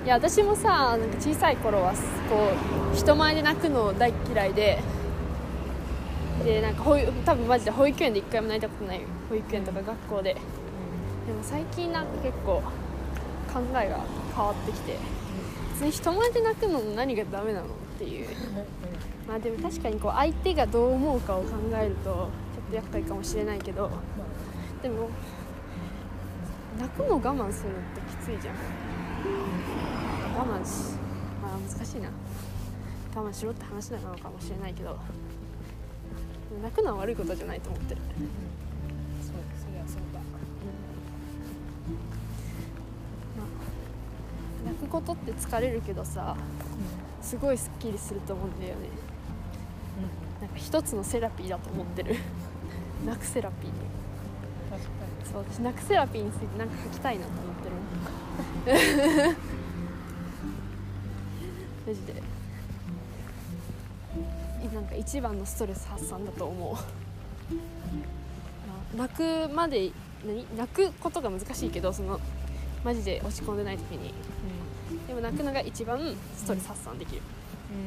[0.05, 2.51] いや私もさなんか小さい頃はこ
[2.93, 4.81] う人前で泣くの大嫌いで
[6.43, 9.03] でなんか保育多分マジで保育園で一回も泣いたことない。
[9.29, 10.35] 保育園とか学校で。
[10.35, 10.41] で
[11.35, 12.63] も最近なんか結構
[13.53, 14.01] 考えが
[14.35, 14.97] 変わってきて
[15.73, 18.29] 別に人前で泣くのも何がダメなのっていう。
[19.27, 23.91] まあでも確かにこう相手がどう思うかを考えるとちょっと厄介かもしれないけど
[24.83, 25.11] でも
[26.79, 28.55] 泣くの我慢するのってきついじゃん。
[30.39, 30.97] 我慢し
[31.43, 32.09] まあ難しいな。
[33.15, 34.97] 我慢しろって話なのかもしれないけど
[36.63, 38.01] 泣くのは悪いことじゃないと思ってる
[44.65, 46.37] 泣くことって疲れるけどさ
[47.23, 48.89] すごいすっきりすると思うんだよね。
[50.41, 52.17] なんか一つのセラピーだと思ってる。
[53.05, 53.71] 泣くセラピー
[54.71, 54.91] 確か
[55.33, 57.75] そう私泣くセラピーについてなんか書きたいなと思ってる。
[61.87, 62.23] マジで。
[64.75, 66.75] なんか一番のストレス発散だと思う。
[66.75, 66.85] まあ
[68.97, 69.91] 泣くまで
[70.27, 70.47] 何？
[70.57, 72.19] 泣くことが難しいけどその
[72.85, 74.13] マジで落ち込んでない時に。
[75.07, 75.99] でも泣くのが一番
[76.37, 77.23] ストレス発散できる。
[77.71, 77.79] に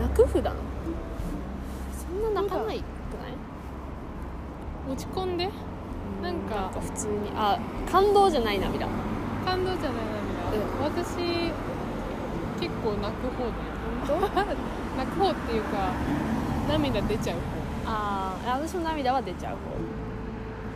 [0.00, 0.54] 泣く普段？
[1.96, 2.78] そんな泣かない？
[2.78, 2.82] く
[3.22, 3.32] ない
[4.86, 5.48] うん落ち込んで？
[6.22, 6.54] なんか。
[6.56, 7.30] なんか普通に。
[7.34, 7.58] あ
[7.90, 8.86] 感動じゃない涙。
[9.44, 9.92] 感動じゃない
[10.52, 11.16] 涙、私
[12.60, 14.52] 結構泣く方だよ。
[14.96, 15.92] 泣く方っていうか
[16.68, 17.36] 涙出ちゃう
[17.86, 19.58] ああ私も涙は出ちゃう方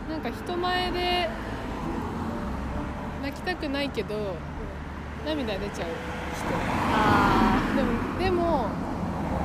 [0.09, 1.29] なんか人前で
[3.21, 4.35] 泣きたくないけど
[5.25, 5.89] 涙出ちゃう
[6.93, 7.75] あ人。
[7.75, 8.69] でもでも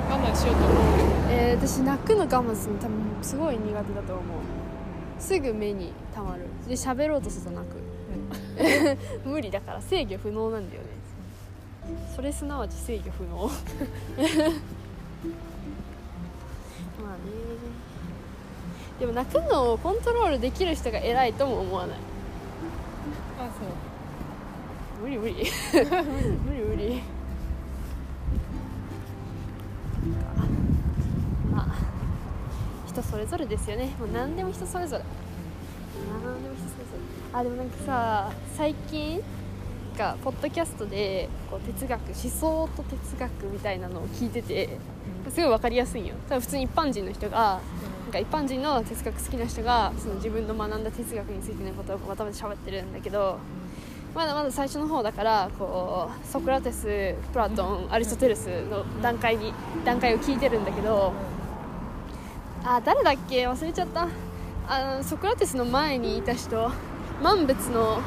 [0.09, 0.79] 我慢しようと思う。
[0.79, 4.23] あえー、私泣くの我慢するの多分すごい苦手だと思う。
[5.19, 6.43] すぐ目にたまる。
[6.69, 7.83] で喋ろうとすると泣く。
[9.27, 10.89] 無理だから制御不能なんだよね。
[12.15, 13.37] それすなわち制御不能。
[13.49, 13.49] まあ
[17.15, 17.23] ね
[19.03, 21.97] でも泣くのをコントロールできる人が偉いとも思わない。
[23.37, 23.67] あそ
[24.97, 25.03] う。
[25.03, 25.35] 無理無理。
[26.47, 27.03] 無理無理。
[31.53, 31.75] まあ
[32.87, 33.87] 人それぞれですよね。
[33.99, 35.05] もう何でも人それぞれ。
[36.25, 36.91] 何でも人それぞ
[37.33, 37.41] れ。
[37.41, 39.21] あでもなんかさ最近
[39.99, 44.79] がポッドキャストでこう哲学思想と哲学みたいなのを聞いてて
[45.29, 46.15] すごい分かりやすいんよ。
[46.29, 47.59] 多分普通に一般人の人が
[48.13, 53.39] か一般人の哲学好きな人がその自分の学んだ哲学についてのことをバタバタ喋ってるんだけど
[54.15, 61.15] まだまだ最初の方だからこうソクラテスプラトンアリストテレスの段階に段階を聞いてるんだけど
[62.65, 63.49] あ誰だっけ？
[63.49, 64.07] 忘れちゃった。
[64.69, 66.71] あのソクラテスの前にいた人
[67.21, 68.01] 万物の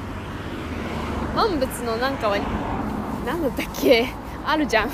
[1.36, 2.38] 万物のなんかは
[3.26, 4.08] 何だったっけ？
[4.46, 4.90] あるじゃん。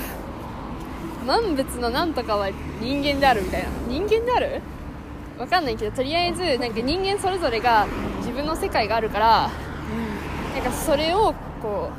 [1.24, 3.68] 万物のなんとかは人間であるみたいな。
[3.86, 4.60] 人間である？
[5.42, 9.50] わかんないけどとりあえずなんか人間それぞれが自分の世界があるから
[10.54, 11.90] なんかそれをこ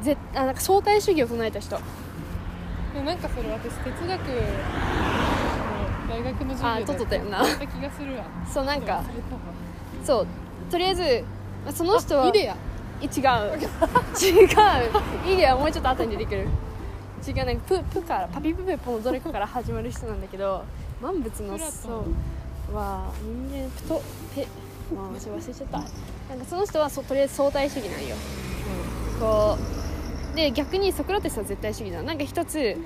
[0.00, 1.80] うぜあなんか相対主義を唱えた人。
[3.04, 4.16] なんかそれ私哲学の
[6.08, 7.38] 大学の授あ業取っとったよな。
[7.38, 8.24] やった気がするわ。
[8.54, 9.02] そうなんか
[10.04, 10.26] そう
[10.70, 11.24] とりあえず
[11.64, 12.54] まあその人はイデア。
[13.02, 13.10] 違う。
[13.58, 14.48] 違う。
[15.26, 16.46] いいやもうちょっと後に出てくる。
[17.26, 20.64] 違うなんかププからパピプペポのどれかから始まる人なんだけど
[21.00, 22.04] 万物のそ
[22.70, 24.02] うは人間プト
[24.34, 24.46] ペ
[24.94, 25.78] まあ私忘れちゃった。
[25.78, 28.16] なんかその人はそとりあえず相対主義なんよ。
[29.20, 29.58] こ
[30.32, 32.76] うで逆にソクラテスは絶対主義なのなんか一つ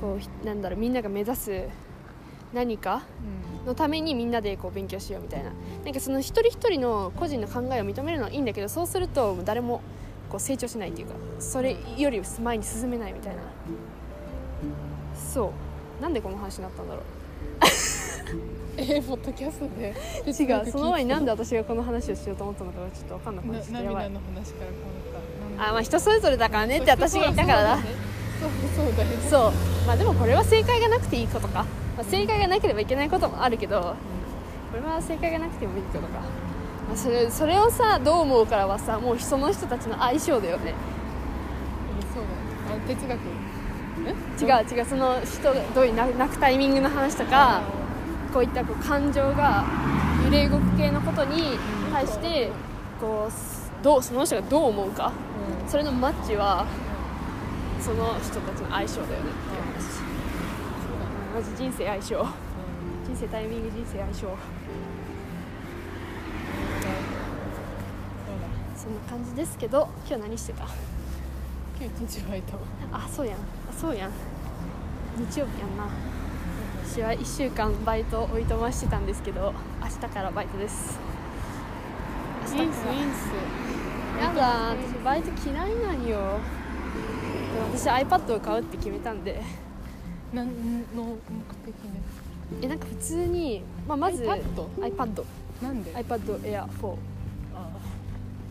[0.00, 1.64] こうひなんだろうみんなが目指す
[2.52, 3.02] 何か
[3.66, 5.50] のためにみんなでこう勉強しようみたいな。
[5.84, 9.80] なんかその一人一人の個人の考えを認めるのはいいんだけどそうすると誰も
[10.30, 13.42] こう成長しないっていうかそれより前に進めないみたいな。
[15.14, 15.52] そ
[15.98, 16.02] う。
[16.02, 17.04] なんでこの話になったんだろう
[18.76, 19.94] えー、ポッドキャストで？
[20.44, 23.82] 違うその前になんで私がこの話をしようと思ったのかがちょっと分かんなくなっちゃっ
[25.58, 25.64] た。
[25.68, 28.50] あまあ人それぞれだからねって私が言ったからだそう
[28.86, 29.28] そうだよね。
[29.28, 29.52] そう。
[29.86, 31.64] まあでもこれは正解がなくていいことか、
[31.96, 33.94] まあ、正解がなければいけないこともあるけど
[34.70, 36.08] これは正解がなくてもいいことか、
[36.88, 40.72] まあ、それそれをさどう思うからはさもうその人たちの相性だよね。
[42.14, 42.80] そうだよ。
[42.82, 43.18] あ哲学。
[43.18, 43.18] え
[44.40, 47.62] 違う違うその人がどういう泣泣くタイミングの話とか
[48.32, 49.64] こういったこう感情が
[50.24, 51.58] 揺れ動く系のことに
[51.92, 52.50] 対して
[53.00, 53.32] こう
[53.84, 55.12] どうその人がどう思うか？
[55.62, 55.68] うん。
[55.68, 56.66] それのマッチは
[57.80, 60.00] その人たちの相性だよねっていう話。
[61.34, 62.26] マジ人生相性。
[63.06, 64.20] 人生タイミング人生相性。
[64.20, 64.36] そうだ
[68.76, 70.64] そんな感じですけど今日何してた？
[71.80, 72.58] 今日一日バイト。
[72.92, 73.36] あそうやん。
[73.36, 73.40] あ
[73.80, 74.10] そうやん。
[75.16, 75.88] 日曜日やんな。
[76.84, 80.98] 私は1週間バイトおいとましてたんですけど明日からバイトです。
[82.44, 82.92] インス明日から。
[82.92, 83.32] インス
[84.20, 86.08] やだ私バイト嫌いなんよ。
[86.08, 89.40] でも私 iPad を買うって決めたんで。
[90.34, 90.46] なん
[90.94, 91.16] の目
[91.64, 91.74] 的
[92.62, 95.24] えなんか普通に、まあ、まず iPad?
[95.62, 96.96] なんで？iPad Air 4
[97.54, 97.68] あ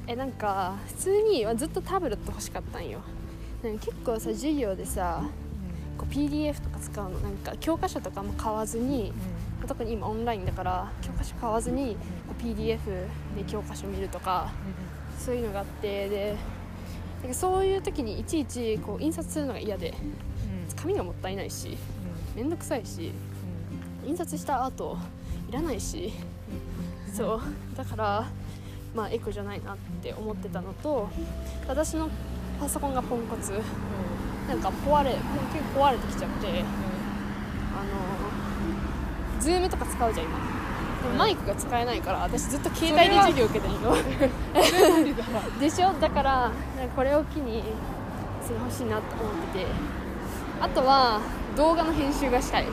[0.07, 2.99] えなんか普通にずっとタブレット欲しかったんよ
[3.61, 5.23] 結構さ授業でさ
[5.97, 9.11] こう PDF とか使うのなんか教科書とかも買わずに
[9.67, 11.95] 特に今オンラインだから教科書買わずに
[12.27, 12.79] こう PDF
[13.35, 14.51] で教科書見るとか
[15.19, 16.35] そういうのがあってで
[17.21, 19.93] なんかそういう時にいちいちこう印刷するのが嫌で
[20.77, 21.77] 紙がもったいないし
[22.35, 23.11] 面倒くさいし
[24.05, 24.97] 印刷した後
[25.49, 26.13] いらないし
[27.13, 27.41] そう。
[27.75, 28.25] だから
[28.95, 31.09] まあエコじゃないなって思ってたのと
[31.67, 32.09] 私の
[32.59, 33.53] パソコンがポンコツ。
[34.47, 35.23] なんか壊れ結
[35.75, 36.47] 構壊れてきちゃって。
[36.47, 36.51] あ
[39.35, 40.37] のズームとか使うじゃん今。
[41.03, 43.95] でもマイクが使えないから私ずっと携帯で授業受けてるよ
[45.59, 45.93] でしょ？
[45.93, 46.51] だから
[46.95, 47.63] これを機に
[48.43, 49.65] それ欲しいなと思ってて。
[50.61, 51.21] あとは
[51.55, 52.65] 動画の編集がしたい。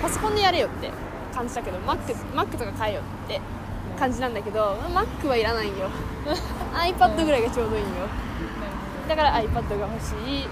[0.00, 0.90] パソコンでやれよって
[1.34, 1.98] 感じだけど Mac,
[2.34, 3.38] Mac とか買えよって
[3.96, 5.90] 感じなんだけど Mac はいらないんよ
[6.74, 7.90] iPad ぐらいがちょうどいいんよ。
[9.08, 10.48] だから iPad が欲しい。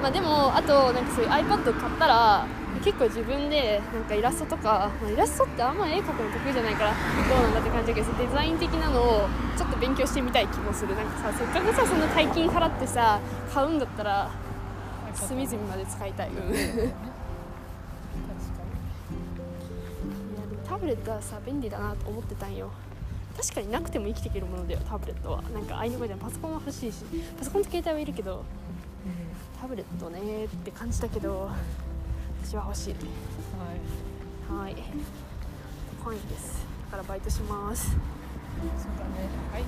[0.00, 2.46] まあでもあとなんかそういう iPad 買ったら
[2.82, 6.90] 結構自分でなんかイラストとか、まあ、イラストってあんま絵描くの得意じゃないから
[7.28, 9.28] どうなんだって感じだけどデザイン的なのを
[9.58, 10.96] ちょっと勉強してみたい気もする。
[10.96, 13.20] なんかさせっかくさそんな大金払ってさ
[13.52, 14.30] 買うんだったら
[15.14, 16.92] 隅々まで使いたい、うん、
[20.80, 22.70] ブレットはさ便利だなと思ってたんよ。
[23.36, 25.42] 確かになくても生きていけるものだよタブレットは。
[25.42, 27.04] なんかあいの声じゃパソコンは欲しいし
[27.38, 28.42] パソコンと携帯はいるけど
[29.60, 31.50] タブレットねって感じだけど
[32.42, 32.94] 私は欲しい。
[32.94, 34.64] はい。
[34.64, 34.76] はい。
[36.02, 36.66] 高いんです。
[36.86, 37.90] だからバイトします。
[37.90, 37.98] そう
[38.98, 39.28] だね。
[39.52, 39.64] はい。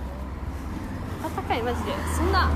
[1.37, 1.93] 高いマジで。
[2.17, 2.51] そんな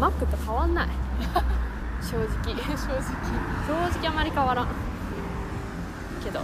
[0.00, 0.88] マックと変わんない。
[2.02, 2.54] 正直。
[2.54, 3.02] 正直。
[3.66, 4.68] 正直あまり変わらん。
[6.24, 6.40] けど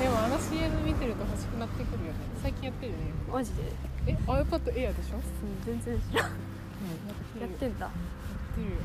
[0.00, 2.18] でもあの CM 見てると欲しくなってくるよね。
[2.42, 3.04] 最近やってるよね。
[3.30, 3.62] マジで、
[4.06, 5.16] え iPad Air でしょ？
[5.16, 5.22] うん、
[5.66, 6.26] 全然知らん。
[6.26, 7.84] うんやってんだ。
[7.86, 7.94] やっ
[8.56, 8.76] てるよ。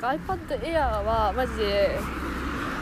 [0.00, 1.98] iPad Air はマジで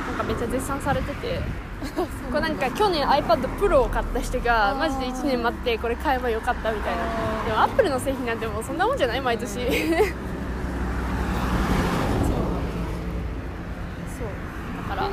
[0.09, 1.41] なんかめっちゃ絶賛されてて。
[2.32, 7.03] これなんか去年 iPad Pro を買った人がマジで1年待ってこれ買えばよかったみたいな。
[7.47, 9.76] でも Apple の製品なんてもうそんなもんじゃない毎年そうだ
[14.89, 15.12] から、うん、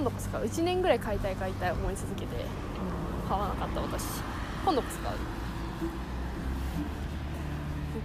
[0.00, 2.28] 今度こそ買う1年ぐらい買いたい買いたい思い続けて。
[3.28, 4.22] 買わなかった私。
[4.64, 5.16] 今度こそ買う。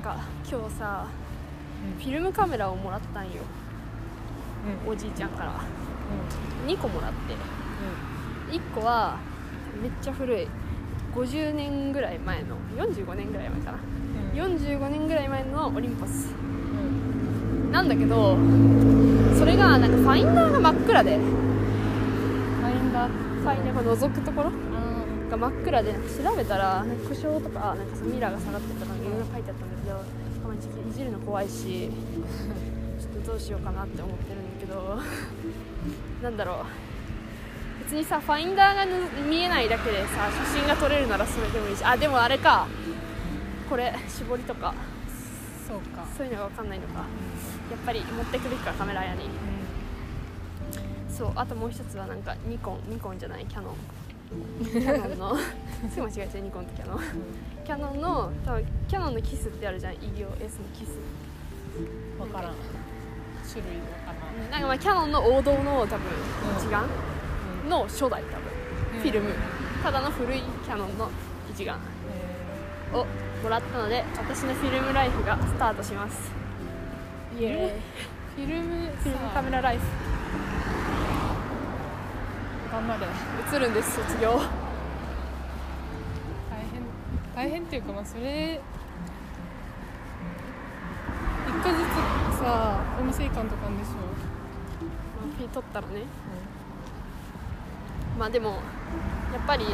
[0.04, 1.08] なんか今日さ
[1.86, 2.04] うん。
[2.04, 3.44] フィルムカメラをもらったんよ。
[4.86, 4.92] うん。
[4.92, 5.54] おじいちゃんから。
[5.54, 6.70] うん。
[6.70, 7.34] 2個もらって。
[8.54, 9.18] 1個は
[9.82, 10.50] めっちゃ古い。
[11.16, 12.58] 50年ぐらい前の。
[12.76, 13.78] 45年ぐらい前かな。
[14.34, 14.58] うん。
[14.58, 16.36] 45年ぐらい前のオリンポス。
[16.36, 17.72] うん。
[17.72, 18.38] なんだけど
[19.40, 21.45] それがなんかファインダーが真っ暗で
[23.46, 24.50] ダーファインダーが覗くところ？
[24.50, 29.96] あが真っ暗で調べたらなんか故障とかなんかそのミラーが下がってるとかいろいろ書いてあったんだけど
[30.42, 31.90] たまにいじるの怖いし
[33.00, 35.00] ちょっとどうしようかなって思ってるんだけど
[36.24, 36.66] なんだろう。
[37.84, 38.94] 別にさファインダーがぬ
[39.30, 42.66] 見えないだけでさ写真が撮れるならそれでもいいしあでもあれか。
[43.70, 44.74] これ絞りとか。
[45.68, 46.06] そうか。
[46.18, 47.00] そういうのが分かんないのか。
[47.72, 49.24] やっぱり持ってくべきかカメラ屋に
[51.16, 53.76] そうあともう一つはなんかニコンニコンじゃないキャノン。
[54.66, 55.38] キャノンの。
[55.90, 57.00] すぐ間違えちゃうニコンとキャノン。
[57.64, 59.94] キャノンの多分キャノンのキスってあるじゃん。
[59.94, 60.30] EOS の
[60.74, 60.98] キス。
[62.20, 62.54] 分からん。
[63.48, 66.84] 種類わからんなんかまあキャノンの王道の多分うん一眼
[67.64, 67.70] うん。
[67.70, 68.38] の初代多
[68.98, 69.02] 分。
[69.02, 69.30] フィルム。
[69.30, 69.36] うん
[69.84, 71.10] ただの古いキャノンの
[71.50, 71.78] 一眼。
[72.10, 73.06] えを
[73.44, 76.32] もらったので私のフィルムライフがスタートします。
[77.40, 77.56] イエーイ。
[77.56, 77.70] ー
[78.36, 79.84] フィルムフィルムカメララライフ
[82.78, 84.32] 映るんです卒業。
[86.50, 86.82] 大変
[87.36, 88.60] 大変っていうかまあそれ
[91.48, 96.04] 一個ずつさお店行かんとかんでしょ、まあフィ撮ったらね。
[98.20, 98.50] まあでも
[99.34, 99.66] やっぱり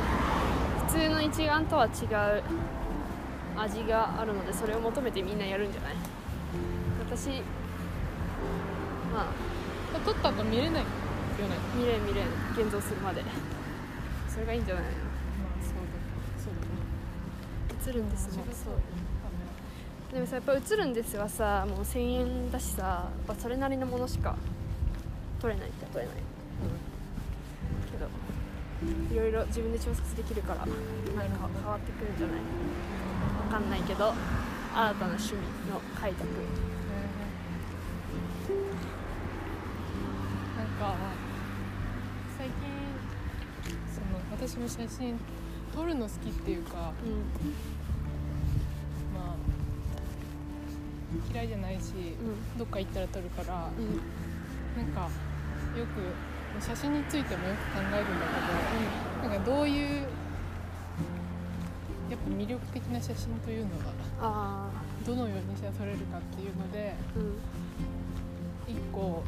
[0.88, 2.43] 普通の一眼とは違う
[3.58, 5.93] 味があるのでそれを求めてみんなやるんじゃない？
[7.08, 7.41] 私
[9.14, 9.26] まあ
[10.06, 10.84] 撮った後見れない
[11.41, 13.23] よね見れん見れん現像するまで。
[14.29, 14.89] それがいいんじゃないの？
[14.89, 15.81] まあそうだ
[16.39, 16.67] そうだね。
[17.89, 18.75] 映るんですもそう。
[20.13, 24.35] でもさやっぱ映るんですはさもう1000円だしさやっぱそれなりのものしか
[25.39, 26.15] 撮れないって撮れない？
[27.91, 28.07] けど
[29.13, 30.75] いろいろ自分で調節できるからなんか
[31.15, 32.37] 変わってくるんじゃない？
[33.47, 34.15] わかんないけど新
[34.75, 36.25] たな趣味の開拓。
[40.57, 40.95] なんか
[42.37, 42.55] 最近
[43.93, 45.19] その私も写真
[45.71, 46.73] 撮るの好きっていうか
[49.13, 49.35] まあ
[51.31, 52.57] 嫌いじゃないし、うん。
[52.57, 53.85] どっか行ったら撮るからうん。
[53.85, 54.01] うん
[54.75, 55.01] なんか
[55.77, 58.25] よく写真についてもよく考えるんだ
[59.21, 60.07] けどなんかどういう
[62.09, 64.71] やっぱ魅力的な写真というのがあ
[65.05, 68.73] どのようにして撮れるかっていうのであうん。
[68.73, 69.23] 一個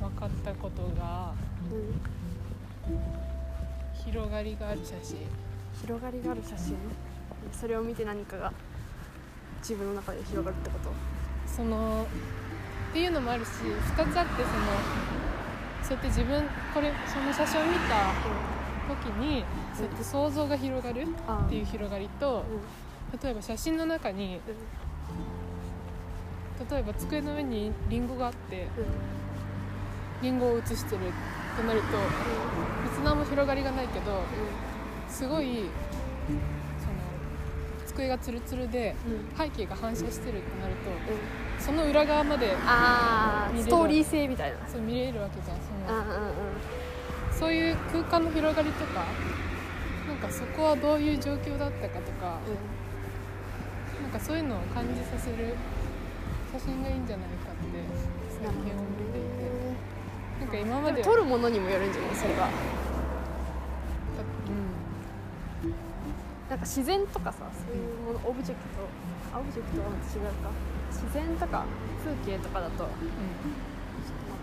[0.00, 1.32] 分かったことが
[1.72, 3.29] うんうん
[4.04, 5.18] 広がりがある写真。
[5.82, 6.76] 広がりがある写真？
[7.52, 8.52] それを見て何かが
[9.60, 10.90] 自分の中で広がるってこと？
[11.46, 12.06] その
[12.90, 14.56] っていうのもあるし2つあってその
[15.82, 16.42] そうやって自分
[16.74, 18.12] これその写真を見た
[18.88, 19.44] 時に
[19.74, 22.44] そうやって想像が広がるあっていう広がりと
[23.12, 23.20] うん。
[23.20, 24.40] 例えば写真の中に
[26.70, 28.86] 例えば机の上にリンゴがあってうん。
[30.22, 31.00] リンゴを写してる
[31.60, 31.86] ってなると
[32.84, 34.22] 別に何も広がりがないけど
[35.08, 35.68] すごい
[36.78, 36.94] その
[37.86, 39.12] 机がツルツルでうん。
[39.12, 40.96] うん背景が反射してるってなるとうん。
[41.58, 42.50] その裏側まで
[43.62, 44.58] ストーリー性みたいな。
[44.68, 46.34] そう見れるわけじゃんそのうんうんうん。
[47.32, 49.04] そういう空間の広がりとか
[50.08, 52.38] なんかそこはどういう状況だったかとか
[54.02, 55.54] なんかそういうのを感じさせる
[56.52, 57.64] 写真がいいんじゃないかって
[58.28, 59.29] 最近思っていて
[60.50, 61.02] か今までは。
[61.02, 62.14] でも撮るものにもよるんじゃない？
[62.16, 62.48] それがう
[65.66, 65.70] ん。
[66.50, 68.80] なんか自然とかさそういうものオブジェクト
[69.32, 69.94] あオブジェクトは違う
[70.42, 70.50] か。
[70.90, 71.64] 自然とか
[72.04, 72.92] 風景とかだとちょっと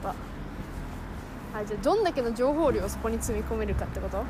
[0.08, 1.60] また。
[1.60, 4.24] あじゃあどんだけの情報量をそこに積み込めるかってこと？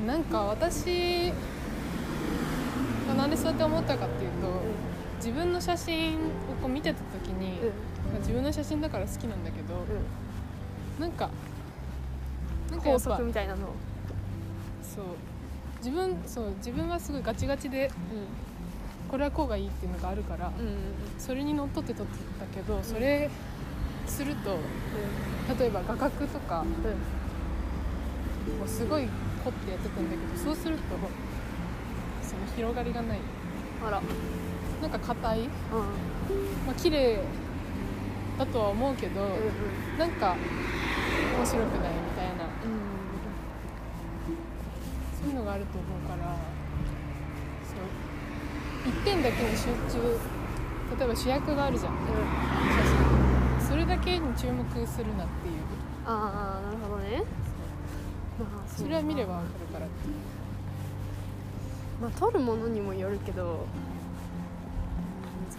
[0.00, 1.32] うん、なんか私
[3.08, 4.62] がなんでそうやって思ったかっていうと
[5.16, 6.18] 自分の写真を
[6.60, 7.72] こう見てた時に、うん。
[8.18, 9.82] 自分の写真だから好きなんだけど、うん
[11.00, 11.30] なんか
[12.70, 13.66] なんかや法っぱ則みたいなの。
[13.66, 13.70] を
[14.82, 15.04] そう。
[15.78, 17.90] 自分そう自分はすごいガチガチで
[19.10, 20.76] これはこうがいいっていうのがあるから、うんうん
[21.18, 23.30] それにのっとって撮ってたけど、それ
[24.06, 24.58] すると
[25.58, 28.68] 例えば画角とかうん。
[28.68, 29.06] すごい
[29.44, 30.82] 凝ってやってたんだけどそうすると
[32.22, 33.18] その広がりがない。
[33.86, 34.02] あら。
[34.80, 35.40] なんか硬い。
[35.40, 35.46] うん。
[35.48, 35.52] ま
[36.72, 37.20] あ綺麗
[38.38, 39.98] だとは思うけど、うんうん。
[39.98, 40.36] なんか
[41.36, 42.44] 面白くないみたいな。
[45.18, 46.36] そういうのがあると思うから
[47.64, 48.88] そう。
[48.88, 50.18] 一点だけに集中
[50.98, 51.92] 例えば主役があるじゃん。
[51.92, 51.98] うん。
[51.98, 52.10] 写
[53.60, 55.54] 真それだけに注目するなっていう。
[56.06, 57.24] ああなるほどね。
[58.38, 59.86] まあそれは見ればわかるから
[62.00, 63.66] まあ撮るものにもよるけど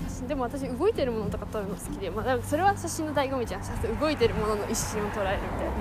[0.02, 3.64] 難しいでも私動いてるものとか撮るの好きで、まあ、だからそれは写真の醍醐味じゃん。
[3.64, 5.72] 写真動いてるものの一瞬を捉えるみたいな。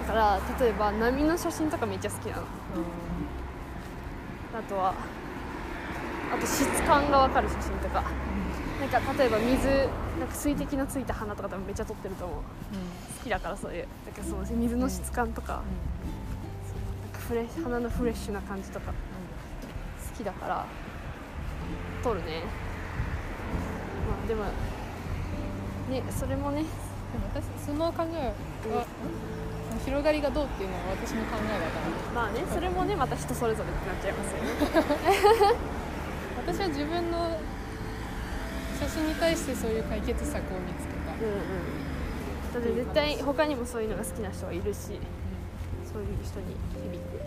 [0.00, 2.42] だから例えば波の写真とかめっちゃ好きなの。
[4.58, 4.94] あとは
[6.34, 8.02] あと質感が分かる写真とか。
[8.80, 9.68] なんか例えば水
[10.18, 12.38] なんか水滴のついた花とか多分めっちゃ撮ってると思う。
[12.38, 13.86] 好きだからそういう。
[14.06, 15.62] だからその水の質感とか,、なん。
[15.62, 20.66] かフレ花のフレッシュな感じとか好きだから
[22.02, 22.75] 撮るねまあ
[24.26, 24.44] でも
[25.90, 26.62] ねそれもね
[27.12, 28.34] でも私その考え
[28.74, 28.86] は、
[29.84, 32.22] 広がりがどうっていうのは私の考えだから。
[32.22, 35.56] まあねそれもねまた人それぞれってなっちゃいますよね。
[36.46, 37.38] 私は自分の
[38.80, 41.76] 写真に対してそういう解決策を見つけた、うんうん。
[42.52, 44.78] だって絶対他にもそういうのが好きな人はいるし
[45.84, 47.20] そういう人に響く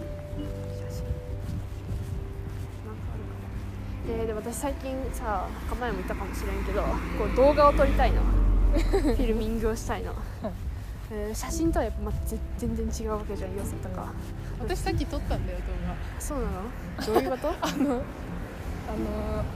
[0.90, 1.06] 写真
[4.26, 8.22] でも私最近さなんか前も言ったかもしれんけどこう動画を撮りたいの。
[8.70, 10.14] フィルミングをしたいの、
[11.12, 12.12] えー写真とはやっぱま
[12.60, 14.14] 全然違うわけじゃん良さとか、
[14.60, 15.64] 私さっき撮ったんだよ動
[16.20, 17.14] そうなの？
[17.14, 17.48] どういうこと？
[17.48, 18.04] 画 あのあの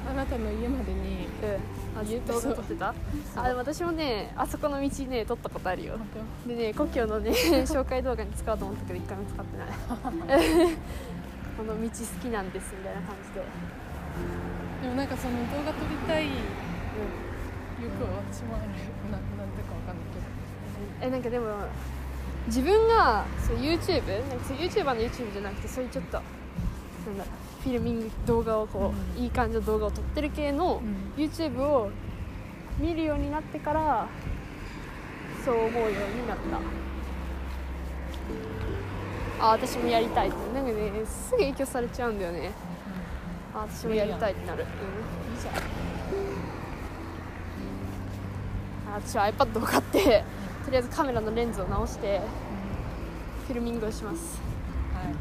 [0.09, 1.99] あなたの家までにうん。
[2.01, 2.93] あずっと動画撮ってた？
[3.35, 5.93] あでも私もねあそこの道ね撮ったことあるよ。
[6.47, 7.29] 本でね故郷のね
[7.69, 9.67] 紹介動画に使おうと思ったけど一回も使ってない。
[11.55, 11.89] この道好
[12.19, 13.82] きなんですみたいな感じで、当
[14.81, 18.67] でもなんかその動画撮りたいうん、欲は私もある
[19.11, 21.07] ななんでかわかんないけど。
[21.07, 21.47] えなんかでも
[22.47, 26.23] 自分がそう YouTube なんかそう YouTuber の YouTube じゃなくてそういうちょっとな
[27.13, 27.25] んだ
[27.63, 31.13] フィルミング動画をこう、うんいい感じの動画を撮ってる系のん。
[31.17, 31.89] YouTube を
[32.77, 34.07] 見るようになってから
[35.45, 36.59] そう思うようになった。
[39.45, 42.51] あ私もやりたいってなんかねすぐ影響されちゃうんだよね
[43.55, 45.55] あ私もやりたいってなる、うん、いいじゃん
[48.91, 50.23] あ私は iPad を買って
[50.65, 52.21] とりあえずカメラのレンズを直して
[53.47, 54.41] フィルミングをします。
[54.93, 55.13] はい。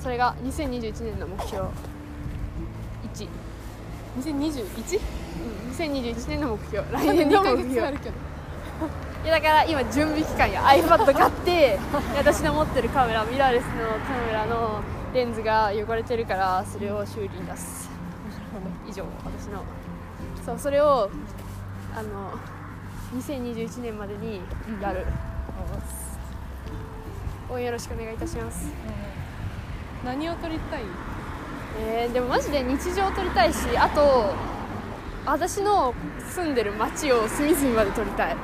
[0.00, 1.64] それが2021年の目標。
[1.66, 3.28] 1
[4.20, 5.00] 2021?
[5.00, 6.92] うん2021年の目標。
[6.92, 7.80] 来年の目標。
[7.80, 8.14] あるけど。
[9.24, 11.78] いやだから今準備期間や iPad 買って
[12.16, 13.70] 私の持ってるカメラミラーレスの
[14.06, 14.80] カメラの
[15.16, 17.88] レンズが汚れてるからそれを修理に出す。
[18.86, 19.64] 以上私の
[20.44, 21.10] そうそれを
[21.96, 22.32] あの
[23.18, 24.42] 2021年までに
[24.82, 25.06] やる、
[27.48, 28.70] 応援よろしくお願いいたします。
[30.04, 30.82] 何を撮りたい？
[31.80, 34.34] えー、でもマジで日常を撮りたいしあと
[35.24, 35.94] 私の
[36.28, 38.36] 住んでる街を隅々まで撮りたい。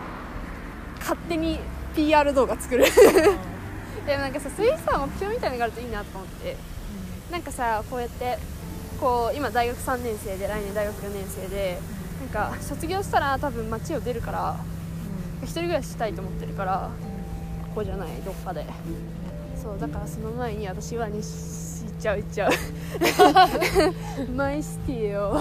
[1.01, 1.61] 勝手に
[1.95, 2.87] PR 動画作る
[4.07, 6.57] でもなんかさそういうさ目標みたいなのがあるといいなと思って。
[7.33, 8.37] なんかさこうやって
[9.01, 11.79] こう今大学3年生で来年大学4年生で
[12.21, 14.57] なんか卒業したら多分街を出るから
[15.43, 16.91] 一人暮らししたいと思ってるから
[17.71, 18.67] ここじゃないどっかで。
[19.57, 22.53] そうだからその前に私は西行っちゃう行っちゃう。
[24.37, 25.39] マイシティを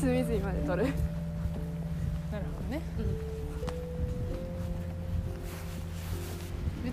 [0.00, 0.84] 隅々まで撮る。
[2.30, 2.82] なるほどね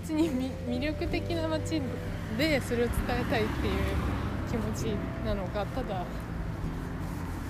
[0.08, 1.82] 別にみ魅力的な街
[2.38, 3.74] でそれを伝えたいっていう
[4.50, 6.02] 気持ちなのかただ。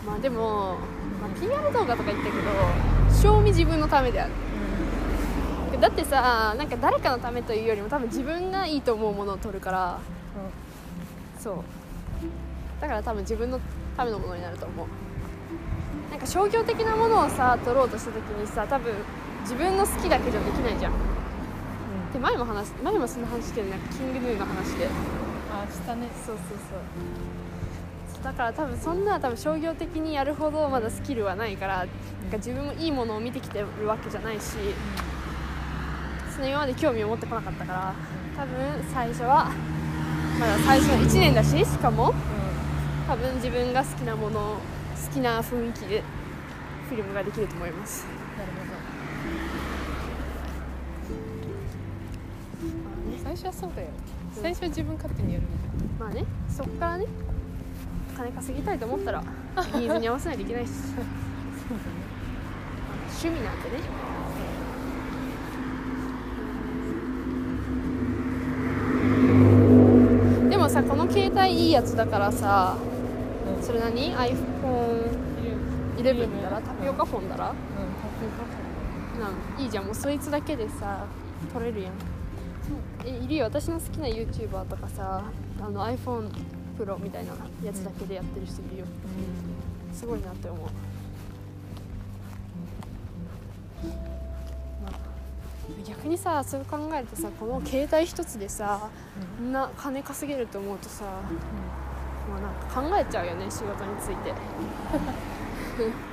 [0.04, 0.76] まあでも、
[1.20, 4.32] まあ、PR 動画とか言ったけど賞味自分のためである。
[5.80, 10.00] だってさなんか誰かのためというよりも多分自分がいいと思うものを撮るから。
[11.38, 11.54] そう。
[12.80, 13.60] だから多分自分の
[13.96, 14.86] ためのものになると思う。
[16.10, 18.92] なんか商業的なものをさ撮ろうとした時にさ多分
[19.42, 20.92] 自分の好きだけじゃできないじゃん
[22.12, 24.88] で前も話し前もそんな話してるなんかキングヌーの話で。
[25.50, 26.08] あしたね。
[26.24, 27.18] そうそうそう。
[28.22, 31.86] だから多分そんな多分商業的にやるほどまだスキルはないからなん
[32.30, 34.56] か自分もいいものを見てきてるわけじゃないし
[36.34, 37.94] その今まで興味を持ってこなかったから
[38.36, 39.52] 多分最初は
[40.38, 42.12] まだ最初の1年だししかも
[43.06, 46.02] 多分自分が好きなもの好きな雰囲気で
[46.88, 48.06] フィルムができると思います
[53.48, 53.88] はそうだよ。
[54.40, 56.24] 最初は自分勝手にやるみたいまあね。
[56.48, 57.06] そこからね。
[58.16, 59.22] 金稼ぎたいと思ったら
[59.74, 60.70] ニーズに合わせないといけないし。
[63.22, 63.78] 趣味なんでね。
[70.50, 72.76] でもさこの携帯いいやつだからさ
[73.56, 73.62] うん。
[73.62, 76.60] それ何？iPhone11 だら？
[76.60, 77.50] タピオカフォンだら？
[77.50, 77.54] うん。
[77.54, 77.64] タピ
[78.26, 78.36] オカ
[79.20, 79.32] なん
[79.62, 79.84] いいじゃん。
[79.84, 81.06] もうそいつだけでさ
[81.52, 81.92] 撮れるやん
[83.04, 85.22] えいるよ私の好きな YouTuber とかさ
[85.60, 86.30] あの iPhone
[86.78, 87.32] Pro みたいな
[87.64, 88.86] やつだけでやってる人いるよ。
[89.92, 90.60] すごいなって思う、
[94.84, 94.92] まあ
[95.84, 98.88] 逆にさそう考えるとさこの携帯一つでさ
[99.38, 101.04] こんな金稼げると思うとさ、
[102.30, 104.32] まあ、なんか考えちゃうよね仕事について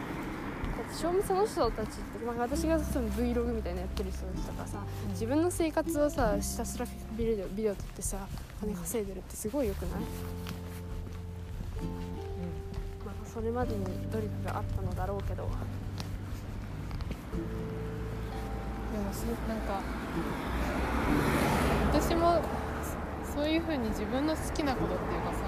[0.93, 4.79] 正味その人たちって、まあ、私がその Vlog みたいなのやってる人たちとかさ
[5.09, 6.85] 自分の生活をさひたすら
[7.17, 8.27] ビデオビデオ撮ってさ
[8.61, 9.91] 金稼いでるってすごいよくない、
[13.05, 15.47] まあ、それまでに努力があったのだろうけど。
[18.93, 19.81] でもそなんか
[21.91, 22.41] 私も
[23.25, 25.39] そそういうふうに自分の好きなことっていうかさ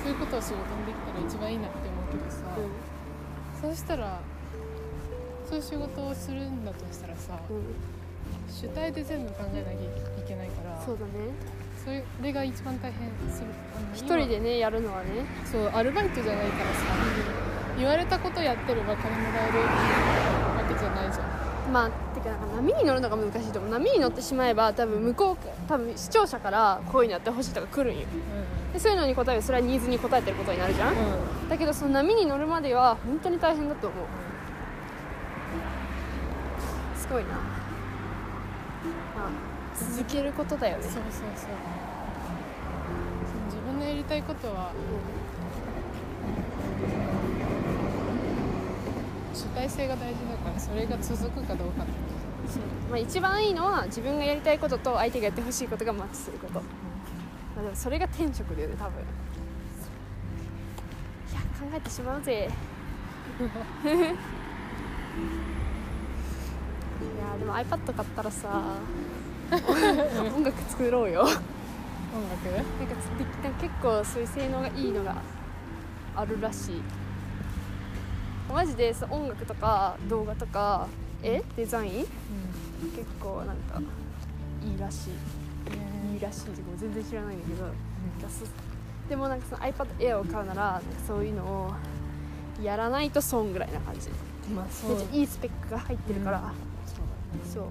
[0.00, 2.60] そういうことを仕事にできたら一番いいなって思うけどさ、う
[3.58, 3.60] ん。
[3.60, 4.20] そうしたら
[5.54, 7.62] そういう仕事をするんだとしたらさうん、うん、
[8.50, 11.12] 主体で全部考えなきゃいけないからそうだね。
[11.78, 13.46] それが一番大変する。
[13.92, 15.10] 一人でねやるのはね。
[15.44, 16.80] 今そうアルバイトじゃないからさ
[17.78, 21.72] 言われたことやってれば金もらえるわけじゃないじゃん。
[21.72, 23.70] まあてか波に乗るのが難しいと思う。
[23.70, 28.06] 波に乗ってしまえば多分向こう多分視聴者からこういうのやってほしいとか来るんよ。
[28.72, 29.42] でそういうのに答える。
[29.42, 30.98] それはニーズに応えてることになるじゃん、うん。
[30.98, 31.00] う
[31.46, 31.48] ん。
[31.48, 34.04] だけどその波に乗るまでは本当に大変だと思う
[37.04, 37.36] すごいな、ま
[39.26, 39.30] あ、
[39.76, 40.82] 続けることだよね。
[40.84, 41.50] そうそうそう。
[43.26, 44.72] その自分のやりたいことは
[49.34, 51.82] 主体性が大事だからそれが続くかどうか。
[51.82, 51.92] って
[52.88, 56.60] まあ、一番いいのは自分がやりたいことと相手がやってほしいことがマッチすること、ま
[57.58, 59.02] あ、でもそれが天職だよね多分。
[61.32, 62.48] いや考えてしまうぜ。
[65.44, 65.53] い
[67.20, 68.62] やでも iPad 買ったらさ
[70.34, 71.22] 音楽作ろうよ。
[71.22, 71.40] 音楽？
[73.42, 75.16] なんか結構そういう性能がいいのが
[76.16, 76.82] あるらしい。
[78.52, 80.86] マジでそう音楽とか動画とか
[81.22, 81.92] 絵デザイン？
[82.00, 82.08] 結
[83.20, 83.80] 構なんか
[84.62, 85.10] いいらしい。
[86.14, 87.66] いいらしいって全然知らないんだけど。
[89.08, 91.72] でもなんかその iPad Air を買うならそういうのを
[92.62, 94.08] やらないと損ぐらいな感じ。
[94.54, 96.50] まあめっちゃいいスペックが入ってるから、そう
[97.42, 97.64] そう。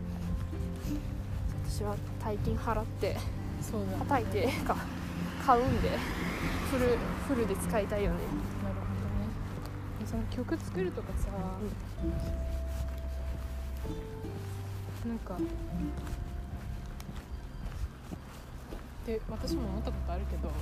[1.70, 3.18] 私は大金払って
[3.62, 4.76] そうだ叩いてか
[5.46, 5.90] 買うんで
[6.70, 6.98] フル
[7.28, 8.18] フルで使いたいよね。
[8.64, 8.92] なるほど
[10.06, 10.06] ね。
[10.06, 11.30] その曲作るとかさ、
[15.08, 15.38] なんか
[19.06, 20.54] で私も思ったことあるけどや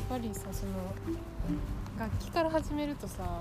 [0.00, 0.72] っぱりさその
[1.98, 3.40] 楽器から始めるとさ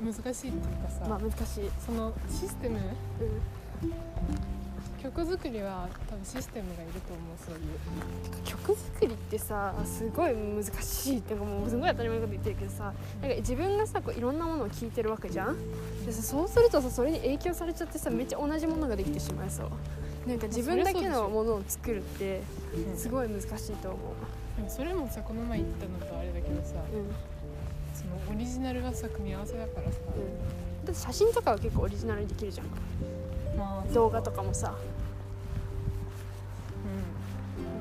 [0.00, 3.92] 難しいっていうかさ、まあ難しい、そのシステムうん。
[5.02, 8.42] 曲作りは多分システムがいると思うそういう。
[8.44, 15.56] 曲作りってさすごい難しいっていうかもうすごい当たり前のこと言ってるけどさなんか自分がさこういろんなものを聞いてるわけじゃん？
[16.04, 19.70] でさそうするとさそれに影響されちゃってさめっちゃ同じものができてしまいそう。
[20.28, 22.42] なんか自分だけのものを作るって
[22.96, 24.00] すごい難しいと思う、
[24.56, 27.35] でもそれもさこの前言ったのとあれだけどさうん
[28.30, 32.66] オリジナルはさ組み合わせだからさ、うん、だって写真とかは結構オリジナルにできるじゃん。
[33.56, 34.74] まあ動画とかもさ。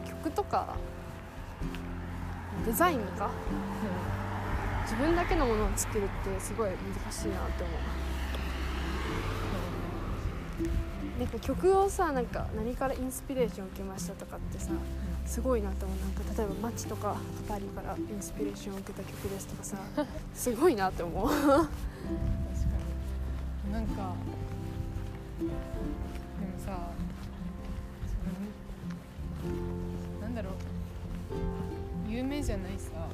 [0.06, 0.76] う曲とか。
[2.66, 3.28] デザインとか。
[3.28, 3.30] ん、
[4.84, 6.78] 自分だけのものを作るってすごい難
[7.12, 7.72] しいなって思
[11.18, 11.20] う。
[11.20, 11.28] なん。
[11.28, 14.72] か曲をさなんか何からインスピレーションを受けましたとかってさ
[15.26, 15.98] すごいなと思う。
[16.00, 17.18] なんか例えば「マッチ」とか
[17.48, 19.78] 「パリ」からインスピレーションを受けた曲ですとかさ
[20.34, 21.28] すごいなって思う。
[21.28, 21.70] 確か
[23.68, 23.74] に。
[23.74, 24.14] なんか
[25.40, 25.52] でも
[26.60, 26.92] さ
[28.08, 30.54] そのなんだろう。
[32.10, 33.10] 有名じゃないさ、ま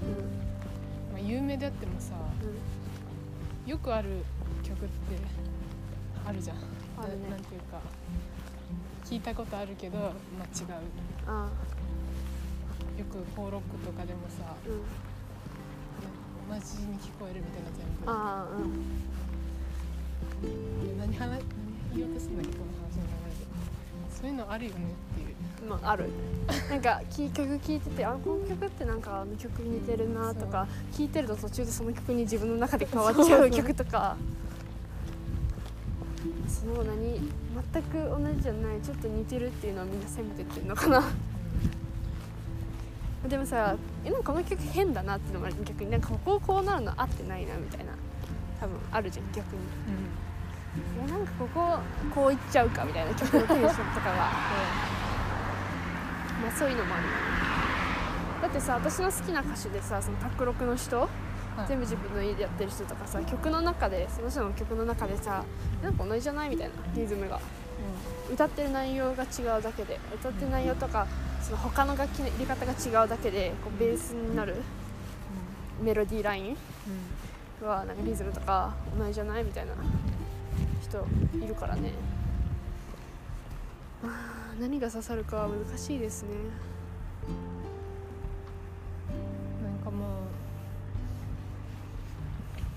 [1.18, 2.14] あ、有名であってもさ
[3.66, 4.24] よくある
[4.62, 4.89] 曲って
[6.26, 6.57] あるじゃん。
[6.57, 6.64] ね。
[6.97, 7.80] ななんていうか
[9.05, 10.12] 聞いたことあるけど、まあ、
[10.55, 10.82] 違う。
[11.26, 11.49] あ
[13.02, 16.60] よくフォーロックとかでもさあうん。
[16.60, 18.12] 同じに聞こえるみたいな全部。
[18.12, 18.70] ああうん。
[20.86, 21.41] で何話何
[21.95, 23.49] 言おうとするんだっけこの話の流れで。
[24.14, 25.26] そういうのあるよねってい
[25.66, 25.68] う。
[25.68, 26.12] まあある。
[26.70, 34.16] なんかき曲聴いててあこの曲ってなんかあの曲に似てるなとか聴いてると途中でその曲に自分の中で変わっちゃそう曲とか。
[36.47, 37.20] その何
[37.74, 38.80] 全く同じじゃない。
[38.82, 41.04] ちょっと似てるっていうのはみんな責めてってるのかな
[43.32, 45.55] でもさえなんかこの曲変だなっていうのもある。
[45.63, 47.93] 逆になんかこここうなるの合ってないなみたいな。
[48.59, 49.61] 多分あるじゃん逆に。
[51.07, 51.79] えなんかここ
[52.13, 54.27] こういっちゃうかみたいな曲のテンションとかがま
[56.47, 57.15] あそういうのもあるよね。
[58.41, 61.07] だってさ私の好きな歌手でさその卓録の人、は
[61.63, 61.67] い。
[61.67, 65.45] 全部自分の家でやってる人とかさ曲の中でその人の曲の中でさ
[65.82, 67.39] なんか同じじゃないみたいなリズムが。
[68.32, 71.07] 歌ってる内容が違うだけで歌ってる内容とか
[71.41, 74.55] その他の楽器の入れ方が違うだけでこうベースになる
[75.81, 76.57] メロディーライン
[77.61, 79.73] はなんかリズムとか同じじゃないみたいな
[80.81, 81.05] 人
[81.37, 81.93] いるからね。
[84.59, 86.29] 何が刺さるかは難しいですね。
[89.63, 90.05] なんかも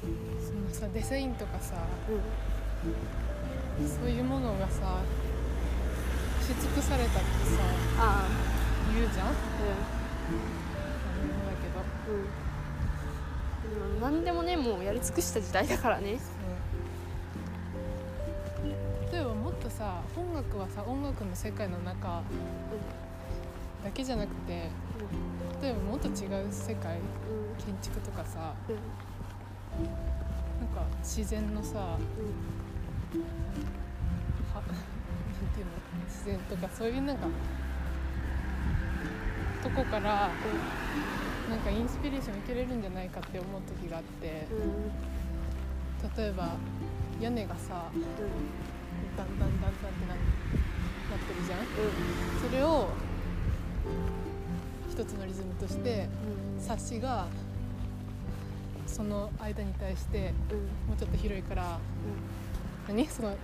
[0.03, 0.07] う
[0.43, 1.75] そのさデザインとかさ
[2.09, 2.13] う
[3.83, 3.89] ん。
[3.89, 5.01] そういうものがさ
[6.45, 7.63] し尽くされたってさ
[7.99, 8.29] あ
[8.95, 9.29] 言うじゃん？
[9.29, 9.31] あ
[11.19, 11.81] 何もだけど。
[12.13, 12.21] うん。
[12.21, 12.29] うん
[13.65, 16.19] でも何でもねもうやり尽くした時代だからね。
[16.19, 16.25] そ
[18.63, 19.13] う。
[19.13, 22.23] 例えばもっとさ音楽はさ音楽の世界の中
[23.83, 24.69] だけじゃなくて
[25.63, 27.65] 例えばもっと違う世界うん。
[27.65, 28.77] 建築とかさうん。
[29.87, 31.99] なんか自然のさは
[35.49, 35.73] ていうの
[36.07, 37.27] 自然とかそういうなんか
[39.63, 40.31] とこから
[41.49, 46.57] なんかインスピレーション受けれるんじゃないかって思う時があってうんうん例えば
[47.21, 47.91] 屋根がさ
[49.17, 50.15] だんだんだんだんってなな
[51.17, 51.61] ってるじゃん。
[52.51, 52.89] それを
[54.91, 56.09] 一つのリズムとして
[56.59, 57.27] うん冊子が
[58.87, 60.59] その間に対してうん。
[60.89, 61.79] もうちょっと広いから
[62.89, 63.07] 何？
[63.09, 63.35] その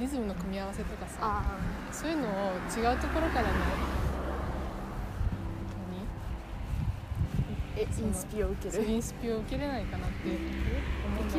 [0.00, 1.42] リズムの組み合わせとかさあ
[1.92, 2.30] そういうのを
[2.76, 3.52] 違うところからのあ
[7.76, 8.84] えインスピを受ける？
[8.84, 10.36] インスピを受けれないかなってで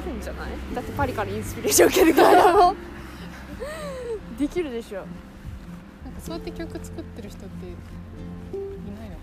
[0.02, 0.52] きるんじゃない？
[0.74, 2.54] だってパリからインスピレーション受けるから。
[2.54, 2.76] も
[4.40, 5.00] できるでしょ。
[5.00, 7.70] なんかそうやって曲作ってる人ってい
[9.00, 9.22] ないのか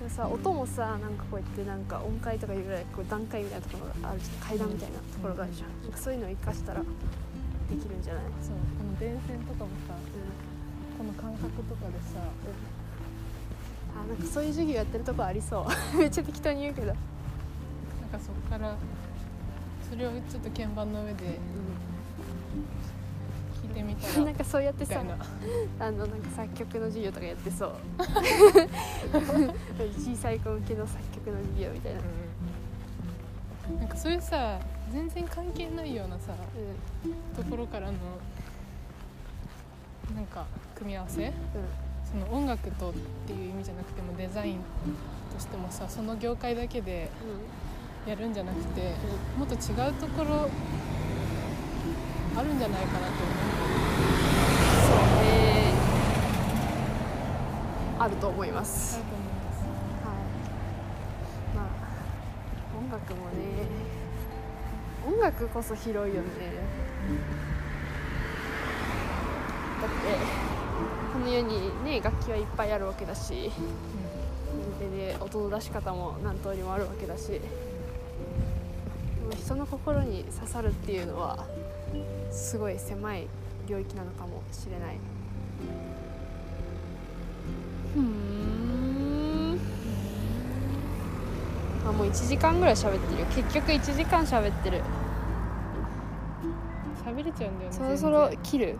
[0.00, 4.48] でもさ音もさなんかこうやってなんか音階とかいうぐらいこう段階みたいなところがあるじゃん。
[4.48, 5.68] 階段みたいなところがあるじゃん。
[5.82, 6.82] なんかそういうのを生かしたら
[7.70, 8.24] できるんじゃない？
[8.24, 12.22] なそうこの電線とかもさうこの感覚とかでさん
[14.02, 15.66] あなんかそういう授業やってるとこありそう。
[15.98, 16.98] めっちゃ適当に言うけど、なんか
[18.18, 18.76] そこから
[19.90, 21.38] それをちょっと鍵盤の上で
[23.62, 25.02] 聞いてみたら なんかそうやってさ
[25.80, 27.72] あのなんか作曲の授業とかやってそう。
[29.98, 32.00] 小さい子向けの作曲の授業みたいな、
[33.70, 33.78] うん。
[33.80, 34.58] なんかそういうさ
[34.92, 36.36] 全然関係ないようなさう
[37.36, 37.94] ところからの
[40.14, 41.32] なんか組み合わせ？
[42.10, 42.92] その音楽とっ
[43.26, 44.60] ていう意味じゃなくてもデザイン
[45.34, 47.10] としてもさその業界だけで
[48.06, 48.94] やるんじゃなくて
[49.38, 50.48] もっと違うところ
[52.36, 53.32] あるんじゃないかなと思
[54.86, 55.74] そうね。
[57.98, 58.96] あると思いまうす。
[58.96, 59.64] あると思います。
[60.06, 60.16] はい。
[61.56, 61.66] まあ
[62.78, 63.97] 音楽もね
[65.08, 66.28] 音楽こそ広いよね。
[69.80, 69.96] だって
[71.14, 73.50] この世にね楽器はいっぱいあるわけだし
[74.78, 77.40] でで音の出し方も何通りもあるわけだし
[79.34, 81.46] 人の心に刺さるっていうのは
[82.30, 83.26] すごい狭い
[83.66, 84.98] 領域なのかもしれない。
[87.94, 89.58] ふーん。
[91.88, 93.26] あもう1時間ぐらい喋ってるよ。
[93.34, 94.82] 結局1時間喋ってる。
[94.82, 94.97] 喋
[97.28, 98.78] れちゃうんだよねそろそろ切る？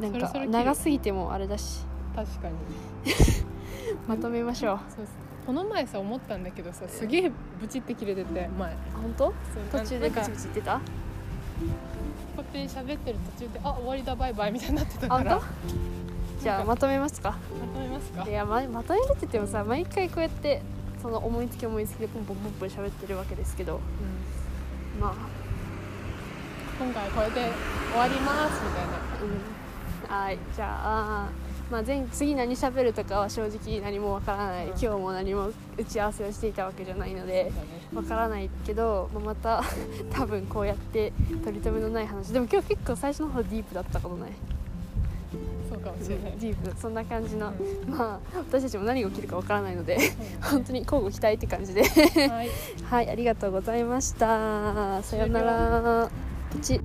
[0.00, 0.50] なんかそろそろ切る。
[0.50, 1.84] 長すぎてもあれだし。
[2.14, 2.54] 確かに。
[4.08, 4.78] まとめましょう。
[4.94, 5.06] そう
[5.46, 8.72] この前さ思ったんだけどさすげえブチって切れてて前。
[8.72, 9.24] あ本当？
[9.26, 10.76] そう途中でブなんかチブチ言ってた？
[10.76, 10.80] こ
[12.54, 15.40] うやって喋ってる途中であ終わりだバイバイみたいになってたあ本から
[16.38, 16.42] 当？
[16.42, 17.30] じゃあまとめますか。
[17.60, 18.28] まとめますか？
[18.28, 20.62] いやままとめるって言ってもさ毎回こうやって
[21.02, 23.76] その思いつき思いつきでポンポンポンポン喋ってるわけですけど。
[23.76, 25.00] うん。
[25.00, 25.14] まあ
[26.78, 27.52] 今回これで
[27.90, 28.92] 終わりますみたいな。
[29.22, 29.54] うん。
[30.06, 31.28] はいじゃあ
[31.70, 34.70] まあ、前次何喋るとかは正直何もわからない、うん。
[34.72, 37.50] 今日も何も打ち合わせをしていたわけじゃないので
[37.94, 39.64] わからないけど、まあ、また
[40.12, 41.12] 多分こうやって
[41.42, 42.32] 取り留めのない話。
[42.32, 44.32] でも今日結構最初の方ディープだったことない
[45.70, 46.32] そうかもしれない。
[46.38, 47.52] ディープそんな感じの、う
[47.88, 49.98] まあ私たちも何が起きるかわからないので
[50.42, 51.82] 本当に交互期待って感じで。
[51.82, 52.50] はい。
[52.84, 55.02] はいありがとうございました。
[55.02, 56.10] さようなら
[56.54, 56.80] プチ